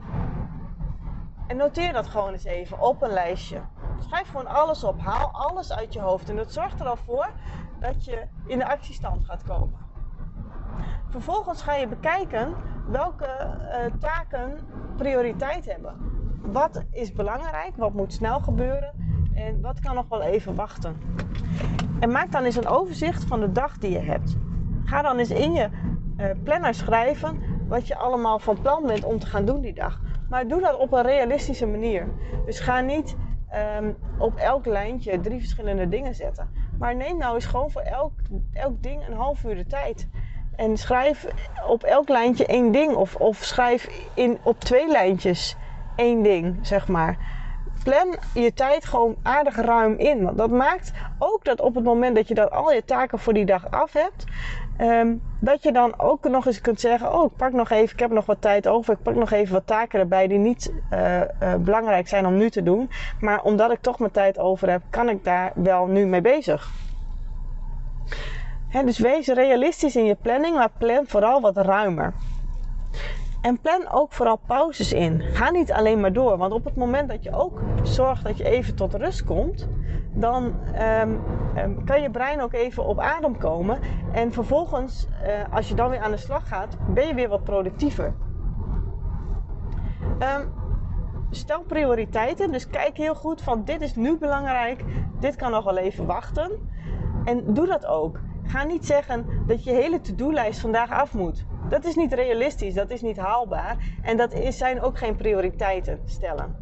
En 1.47 1.57
noteer 1.57 1.93
dat 1.93 2.07
gewoon 2.07 2.31
eens 2.31 2.43
even 2.43 2.79
op 2.79 3.01
een 3.01 3.09
lijstje. 3.09 3.61
Schrijf 3.99 4.27
gewoon 4.27 4.47
alles 4.47 4.83
op. 4.83 5.01
Haal 5.01 5.29
alles 5.31 5.73
uit 5.73 5.93
je 5.93 6.01
hoofd. 6.01 6.29
En 6.29 6.35
dat 6.35 6.51
zorgt 6.51 6.79
er 6.79 6.87
al 6.87 6.95
voor 6.95 7.29
dat 7.79 8.05
je 8.05 8.27
in 8.45 8.57
de 8.57 8.67
actiestand 8.67 9.25
gaat 9.25 9.43
komen. 9.43 9.77
Vervolgens 11.09 11.61
ga 11.61 11.75
je 11.75 11.87
bekijken 11.87 12.55
welke 12.87 13.57
uh, 13.61 13.99
taken 13.99 14.59
prioriteit 14.97 15.65
hebben. 15.65 15.95
Wat 16.41 16.83
is 16.91 17.13
belangrijk? 17.13 17.75
Wat 17.75 17.93
moet 17.93 18.13
snel 18.13 18.39
gebeuren? 18.39 19.14
En 19.35 19.61
wat 19.61 19.79
kan 19.79 19.95
nog 19.95 20.05
wel 20.09 20.21
even 20.21 20.55
wachten? 20.55 20.97
En 21.99 22.11
maak 22.11 22.31
dan 22.31 22.43
eens 22.43 22.55
een 22.55 22.67
overzicht 22.67 23.23
van 23.23 23.39
de 23.39 23.51
dag 23.51 23.77
die 23.77 23.91
je 23.91 23.99
hebt. 23.99 24.35
Ga 24.85 25.01
dan 25.01 25.17
eens 25.17 25.29
in 25.29 25.53
je 25.53 25.69
uh, 26.17 26.25
planner 26.43 26.73
schrijven 26.73 27.39
wat 27.67 27.87
je 27.87 27.95
allemaal 27.95 28.39
van 28.39 28.61
plan 28.61 28.85
bent 28.85 29.03
om 29.03 29.19
te 29.19 29.25
gaan 29.25 29.45
doen 29.45 29.61
die 29.61 29.73
dag. 29.73 29.99
Maar 30.29 30.47
doe 30.47 30.61
dat 30.61 30.77
op 30.77 30.93
een 30.93 31.01
realistische 31.01 31.65
manier. 31.65 32.07
Dus 32.45 32.59
ga 32.59 32.79
niet 32.79 33.15
um, 33.79 33.95
op 34.17 34.35
elk 34.35 34.65
lijntje 34.65 35.19
drie 35.19 35.39
verschillende 35.39 35.89
dingen 35.89 36.15
zetten. 36.15 36.49
Maar 36.79 36.95
neem 36.95 37.17
nou 37.17 37.35
eens 37.35 37.45
gewoon 37.45 37.71
voor 37.71 37.81
elk, 37.81 38.13
elk 38.53 38.83
ding 38.83 39.07
een 39.07 39.15
half 39.15 39.43
uur 39.43 39.55
de 39.55 39.65
tijd. 39.65 40.07
En 40.55 40.77
schrijf 40.77 41.27
op 41.67 41.83
elk 41.83 42.09
lijntje 42.09 42.45
één 42.45 42.71
ding. 42.71 42.95
Of, 42.95 43.15
of 43.15 43.37
schrijf 43.37 44.09
in, 44.13 44.37
op 44.43 44.59
twee 44.59 44.87
lijntjes 44.87 45.55
één 45.95 46.23
ding, 46.23 46.57
zeg 46.61 46.87
maar. 46.87 47.17
Plan 47.85 48.15
je 48.33 48.53
tijd 48.53 48.85
gewoon 48.85 49.15
aardig 49.21 49.55
ruim 49.55 49.97
in. 49.97 50.23
Want 50.23 50.37
dat 50.37 50.49
maakt 50.49 50.91
ook 51.19 51.43
dat 51.43 51.61
op 51.61 51.75
het 51.75 51.83
moment 51.83 52.15
dat 52.15 52.27
je 52.27 52.33
dan 52.33 52.51
al 52.51 52.71
je 52.71 52.85
taken 52.85 53.19
voor 53.19 53.33
die 53.33 53.45
dag 53.45 53.71
af 53.71 53.93
hebt, 53.93 54.25
ehm, 54.77 55.15
dat 55.39 55.63
je 55.63 55.71
dan 55.71 55.99
ook 55.99 56.23
nog 56.23 56.45
eens 56.45 56.61
kunt 56.61 56.79
zeggen: 56.79 57.13
Oh, 57.13 57.25
ik 57.25 57.37
pak 57.37 57.51
nog 57.51 57.69
even, 57.69 57.93
ik 57.93 57.99
heb 57.99 58.11
nog 58.11 58.25
wat 58.25 58.41
tijd 58.41 58.67
over. 58.67 58.93
Ik 58.93 59.03
pak 59.03 59.15
nog 59.15 59.31
even 59.31 59.53
wat 59.53 59.67
taken 59.67 59.99
erbij 59.99 60.27
die 60.27 60.37
niet 60.37 60.71
uh, 60.93 61.19
uh, 61.19 61.55
belangrijk 61.55 62.07
zijn 62.07 62.25
om 62.25 62.37
nu 62.37 62.49
te 62.49 62.63
doen. 62.63 62.89
Maar 63.19 63.41
omdat 63.41 63.71
ik 63.71 63.81
toch 63.81 63.99
mijn 63.99 64.11
tijd 64.11 64.39
over 64.39 64.69
heb, 64.69 64.81
kan 64.89 65.09
ik 65.09 65.23
daar 65.23 65.51
wel 65.55 65.85
nu 65.85 66.05
mee 66.05 66.21
bezig. 66.21 66.69
Dus 68.85 68.99
wees 68.99 69.27
realistisch 69.27 69.95
in 69.95 70.05
je 70.05 70.17
planning, 70.21 70.55
maar 70.55 70.69
plan 70.77 71.03
vooral 71.07 71.41
wat 71.41 71.57
ruimer. 71.57 72.13
En 73.45 73.59
plan 73.59 73.89
ook 73.91 74.11
vooral 74.11 74.39
pauzes 74.47 74.93
in. 74.93 75.21
Ga 75.21 75.49
niet 75.49 75.71
alleen 75.71 75.99
maar 75.99 76.13
door. 76.13 76.37
Want 76.37 76.53
op 76.53 76.65
het 76.65 76.75
moment 76.75 77.09
dat 77.09 77.23
je 77.23 77.31
ook 77.31 77.61
zorgt 77.83 78.23
dat 78.23 78.37
je 78.37 78.43
even 78.43 78.75
tot 78.75 78.93
rust 78.93 79.23
komt, 79.23 79.69
dan 80.13 80.53
um, 81.01 81.21
um, 81.57 81.85
kan 81.85 82.01
je 82.01 82.09
brein 82.09 82.41
ook 82.41 82.53
even 82.53 82.85
op 82.85 82.99
adem 82.99 83.37
komen. 83.37 83.79
En 84.11 84.33
vervolgens, 84.33 85.07
uh, 85.23 85.53
als 85.55 85.69
je 85.69 85.75
dan 85.75 85.89
weer 85.89 85.99
aan 85.99 86.11
de 86.11 86.17
slag 86.17 86.47
gaat, 86.47 86.77
ben 86.93 87.07
je 87.07 87.13
weer 87.13 87.29
wat 87.29 87.43
productiever. 87.43 88.13
Um, 90.19 90.53
stel 91.29 91.61
prioriteiten. 91.61 92.51
Dus 92.51 92.67
kijk 92.67 92.97
heel 92.97 93.15
goed 93.15 93.41
van 93.41 93.63
dit 93.63 93.81
is 93.81 93.95
nu 93.95 94.17
belangrijk, 94.17 94.83
dit 95.19 95.35
kan 95.35 95.51
nog 95.51 95.63
wel 95.63 95.77
even 95.77 96.05
wachten. 96.05 96.51
En 97.25 97.53
doe 97.53 97.65
dat 97.65 97.85
ook. 97.85 98.19
Ga 98.43 98.63
niet 98.63 98.85
zeggen 98.85 99.25
dat 99.47 99.63
je 99.63 99.71
hele 99.71 100.01
to-do-lijst 100.01 100.59
vandaag 100.59 100.91
af 100.91 101.13
moet. 101.13 101.45
Dat 101.69 101.85
is 101.85 101.95
niet 101.95 102.13
realistisch, 102.13 102.73
dat 102.73 102.89
is 102.89 103.01
niet 103.01 103.17
haalbaar 103.17 103.77
en 104.01 104.17
dat 104.17 104.33
is, 104.33 104.57
zijn 104.57 104.81
ook 104.81 104.97
geen 104.97 105.15
prioriteiten 105.15 105.99
stellen. 106.05 106.55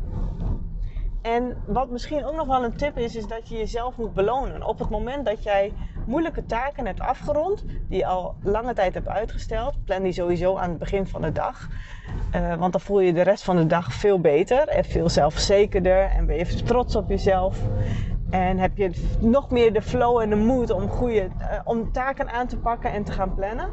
En 1.22 1.58
wat 1.66 1.90
misschien 1.90 2.26
ook 2.26 2.36
nog 2.36 2.48
wel 2.48 2.64
een 2.64 2.76
tip 2.76 2.98
is, 2.98 3.16
is 3.16 3.28
dat 3.28 3.50
je 3.50 3.58
jezelf 3.58 3.98
moet 3.98 4.14
belonen. 4.14 4.68
Op 4.68 4.80
het 4.80 4.90
moment 4.90 5.26
dat 5.26 5.44
jij 5.44 5.74
moeilijke 6.06 6.46
taken 6.46 6.86
hebt 6.86 7.00
afgerond, 7.00 7.66
die 7.90 7.98
je 7.98 8.06
al 8.06 8.36
lange 8.42 8.74
tijd 8.74 8.94
hebt 8.94 9.08
uitgesteld, 9.08 9.86
plan 9.86 10.04
die 10.04 10.12
sowieso 10.12 10.58
aan 10.58 10.70
het 10.70 10.80
begin 10.80 11.08
van 11.08 11.22
de 11.22 11.32
dag. 11.32 11.68
Uh, 12.36 12.56
want 12.56 12.72
dan 12.72 12.82
voel 12.82 13.00
je 13.00 13.14
de 13.14 13.22
rest 13.22 13.44
van 13.44 13.56
de 13.56 13.66
dag 13.66 13.94
veel 13.94 14.20
beter 14.20 14.68
en 14.68 14.84
veel 14.84 15.10
zelfverzekerder 15.10 16.10
en 16.10 16.26
ben 16.26 16.38
je 16.38 16.64
trots 16.64 16.96
op 16.96 17.10
jezelf. 17.10 17.60
En 18.30 18.58
heb 18.58 18.78
je 18.78 19.18
nog 19.20 19.50
meer 19.50 19.74
de 19.74 19.82
flow 19.82 20.20
en 20.20 20.30
de 20.30 20.36
moed 20.36 20.72
om, 20.72 20.90
goede, 20.90 21.30
uh, 21.40 21.60
om 21.64 21.92
taken 21.92 22.30
aan 22.30 22.48
te 22.48 22.58
pakken 22.58 22.92
en 22.92 23.04
te 23.04 23.12
gaan 23.12 23.36
plannen. 23.36 23.70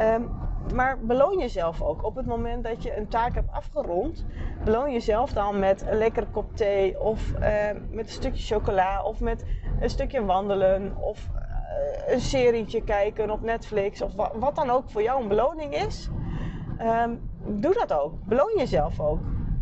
Um, 0.00 0.30
maar 0.72 0.98
beloon 0.98 1.38
jezelf 1.38 1.82
ook. 1.82 2.04
Op 2.04 2.14
het 2.14 2.26
moment 2.26 2.64
dat 2.64 2.82
je 2.82 2.96
een 2.96 3.08
taak 3.08 3.34
hebt 3.34 3.52
afgerond, 3.52 4.24
beloon 4.64 4.92
jezelf 4.92 5.32
dan 5.32 5.58
met 5.58 5.86
een 5.86 5.98
lekkere 5.98 6.26
kop 6.26 6.56
thee 6.56 7.00
of 7.00 7.32
uh, 7.32 7.40
met 7.90 8.06
een 8.06 8.12
stukje 8.12 8.54
chocola 8.54 9.02
of 9.02 9.20
met 9.20 9.44
een 9.80 9.90
stukje 9.90 10.24
wandelen 10.24 10.96
of 11.00 11.28
uh, 11.34 12.14
een 12.14 12.20
serietje 12.20 12.82
kijken 12.82 13.30
op 13.30 13.42
Netflix 13.42 14.02
of 14.02 14.14
wa 14.14 14.30
wat 14.34 14.56
dan 14.56 14.70
ook 14.70 14.90
voor 14.90 15.02
jou 15.02 15.22
een 15.22 15.28
beloning 15.28 15.74
is. 15.74 16.10
Um, 16.80 17.30
doe 17.46 17.74
dat 17.74 17.92
ook. 17.92 18.12
Beloon 18.24 18.52
jezelf 18.56 19.00
ook. 19.00 19.20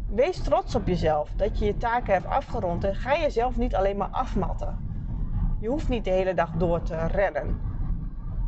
Wees 0.08 0.42
trots 0.42 0.74
op 0.74 0.86
jezelf 0.86 1.30
dat 1.36 1.58
je 1.58 1.64
je 1.64 1.76
taken 1.76 2.12
hebt 2.12 2.26
afgerond 2.26 2.84
en 2.84 2.94
ga 2.94 3.18
jezelf 3.18 3.56
niet 3.56 3.74
alleen 3.74 3.96
maar 3.96 4.08
afmatten. 4.10 4.90
Je 5.60 5.68
hoeft 5.68 5.88
niet 5.88 6.04
de 6.04 6.10
hele 6.10 6.34
dag 6.34 6.50
door 6.50 6.82
te 6.82 7.06
redden. 7.06 7.71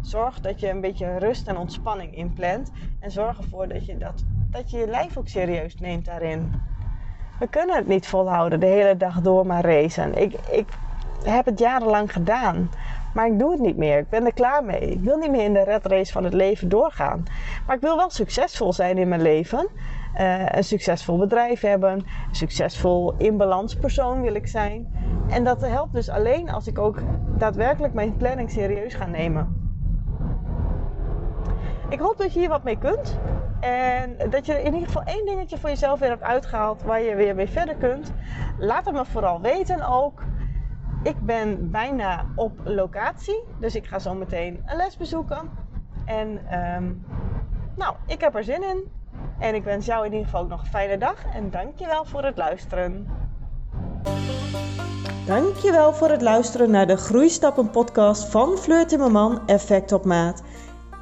Zorg 0.05 0.41
dat 0.41 0.61
je 0.61 0.71
een 0.71 0.81
beetje 0.81 1.19
rust 1.19 1.49
en 1.49 1.57
ontspanning 1.57 2.17
inplant. 2.17 2.71
En 3.01 3.11
zorg 3.11 3.39
ervoor 3.39 3.69
dat 3.69 3.87
je, 3.87 3.99
dat, 3.99 4.25
dat 4.51 4.71
je 4.71 4.79
je 4.79 4.87
lijf 4.87 5.17
ook 5.17 5.29
serieus 5.29 5.75
neemt 5.75 6.05
daarin. 6.05 6.53
We 7.39 7.49
kunnen 7.49 7.77
het 7.77 7.87
niet 7.87 8.07
volhouden 8.07 8.61
de 8.61 8.67
hele 8.67 8.97
dag 8.97 9.21
door 9.21 9.47
maar 9.47 9.65
racen. 9.65 10.15
Ik, 10.15 10.33
ik 10.51 10.69
heb 11.25 11.45
het 11.45 11.59
jarenlang 11.59 12.13
gedaan. 12.13 12.71
Maar 13.15 13.27
ik 13.27 13.39
doe 13.39 13.51
het 13.51 13.61
niet 13.61 13.77
meer. 13.77 13.99
Ik 13.99 14.09
ben 14.09 14.27
er 14.27 14.33
klaar 14.33 14.65
mee. 14.65 14.81
Ik 14.81 15.01
wil 15.01 15.17
niet 15.17 15.31
meer 15.31 15.45
in 15.45 15.53
de 15.53 15.65
red 15.65 15.87
race 15.87 16.13
van 16.13 16.25
het 16.25 16.35
leven 16.35 16.69
doorgaan. 16.69 17.25
Maar 17.67 17.77
ik 17.77 17.83
wil 17.83 17.97
wel 17.97 18.11
succesvol 18.11 18.73
zijn 18.73 18.99
in 18.99 19.09
mijn 19.09 19.23
leven. 19.23 19.69
Uh, 20.21 20.47
een 20.49 20.65
succesvol 20.65 21.19
bedrijf 21.19 21.61
hebben. 21.61 22.07
Succesvol 22.31 23.15
in 23.19 23.37
balans 23.37 23.77
persoon 23.77 24.21
wil 24.23 24.35
ik 24.35 24.47
zijn. 24.47 24.93
En 25.29 25.45
dat 25.45 25.61
helpt 25.61 25.93
dus 25.93 26.09
alleen 26.09 26.51
als 26.51 26.67
ik 26.67 26.79
ook 26.79 26.99
daadwerkelijk 27.39 27.95
mijn 27.95 28.17
planning 28.17 28.51
serieus 28.51 28.95
ga 28.95 29.07
nemen. 29.07 29.64
Ik 31.89 31.99
hoop 31.99 32.19
dat 32.19 32.33
je 32.33 32.39
hier 32.39 32.49
wat 32.49 32.63
mee 32.63 32.79
kunt. 32.79 33.19
En 33.61 34.17
dat 34.31 34.47
je 34.47 34.63
in 34.63 34.73
ieder 34.75 34.89
geval 34.89 35.03
één 35.03 35.27
dingetje 35.27 35.59
voor 35.59 35.69
jezelf 35.69 35.99
weer 35.99 36.09
hebt 36.09 36.23
uitgehaald 36.23 36.83
waar 36.83 37.03
je 37.03 37.15
weer 37.15 37.35
mee 37.35 37.49
verder 37.49 37.75
kunt. 37.75 38.13
Laat 38.59 38.85
het 38.85 38.95
me 38.95 39.05
vooral 39.05 39.41
weten 39.41 39.89
ook. 39.89 40.23
Ik 41.03 41.21
ben 41.21 41.71
bijna 41.71 42.25
op 42.35 42.53
locatie, 42.65 43.43
dus 43.61 43.75
ik 43.75 43.87
ga 43.87 43.99
zo 43.99 44.15
meteen 44.15 44.63
een 44.67 44.77
les 44.77 44.97
bezoeken. 44.97 45.51
En 46.05 46.59
um, 46.77 47.05
nou, 47.77 47.95
ik 48.07 48.21
heb 48.21 48.35
er 48.35 48.45
zin 48.45 48.63
in. 48.63 48.91
En 49.39 49.55
ik 49.55 49.65
wens 49.65 49.87
jou 49.87 50.07
in 50.07 50.13
ieder 50.13 50.27
geval 50.27 50.43
ook 50.43 50.49
nog 50.49 50.61
een 50.61 50.67
fijne 50.67 50.99
dag. 50.99 51.17
En 51.35 51.51
dankjewel 51.51 52.05
voor 52.05 52.25
het 52.25 52.37
luisteren. 52.37 53.09
Dankjewel 55.27 55.93
voor 55.93 56.09
het 56.09 56.23
luisteren 56.23 56.71
naar 56.71 56.87
de 56.87 56.97
Groeistappen 56.97 57.71
podcast 57.71 58.25
van 58.25 58.57
Fleur 58.57 58.87
Timmerman 58.87 59.41
Effect 59.47 59.93
op 59.93 60.05
Maat. 60.05 60.43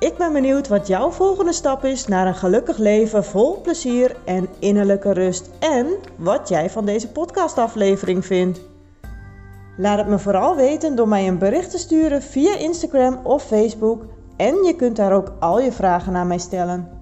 Ik 0.02 0.16
ben 0.16 0.32
benieuwd 0.32 0.68
wat 0.68 0.86
jouw 0.86 1.10
volgende 1.10 1.52
stap 1.52 1.84
is 1.84 2.06
naar 2.06 2.26
een 2.26 2.34
gelukkig 2.34 2.78
leven 2.78 3.24
vol 3.24 3.60
plezier 3.60 4.16
en 4.24 4.48
innerlijke 4.58 5.12
rust. 5.12 5.50
En 5.58 5.86
wat 6.16 6.48
jij 6.48 6.70
van 6.70 6.84
deze 6.84 7.08
podcastaflevering 7.08 8.26
vindt. 8.26 8.60
Laat 9.76 9.98
het 9.98 10.06
me 10.06 10.18
vooral 10.18 10.56
weten 10.56 10.96
door 10.96 11.08
mij 11.08 11.28
een 11.28 11.38
bericht 11.38 11.70
te 11.70 11.78
sturen 11.78 12.22
via 12.22 12.56
Instagram 12.56 13.20
of 13.22 13.42
Facebook. 13.42 14.04
En 14.36 14.54
je 14.64 14.76
kunt 14.76 14.96
daar 14.96 15.12
ook 15.12 15.32
al 15.40 15.60
je 15.60 15.72
vragen 15.72 16.12
naar 16.12 16.26
mij 16.26 16.38
stellen. 16.38 17.01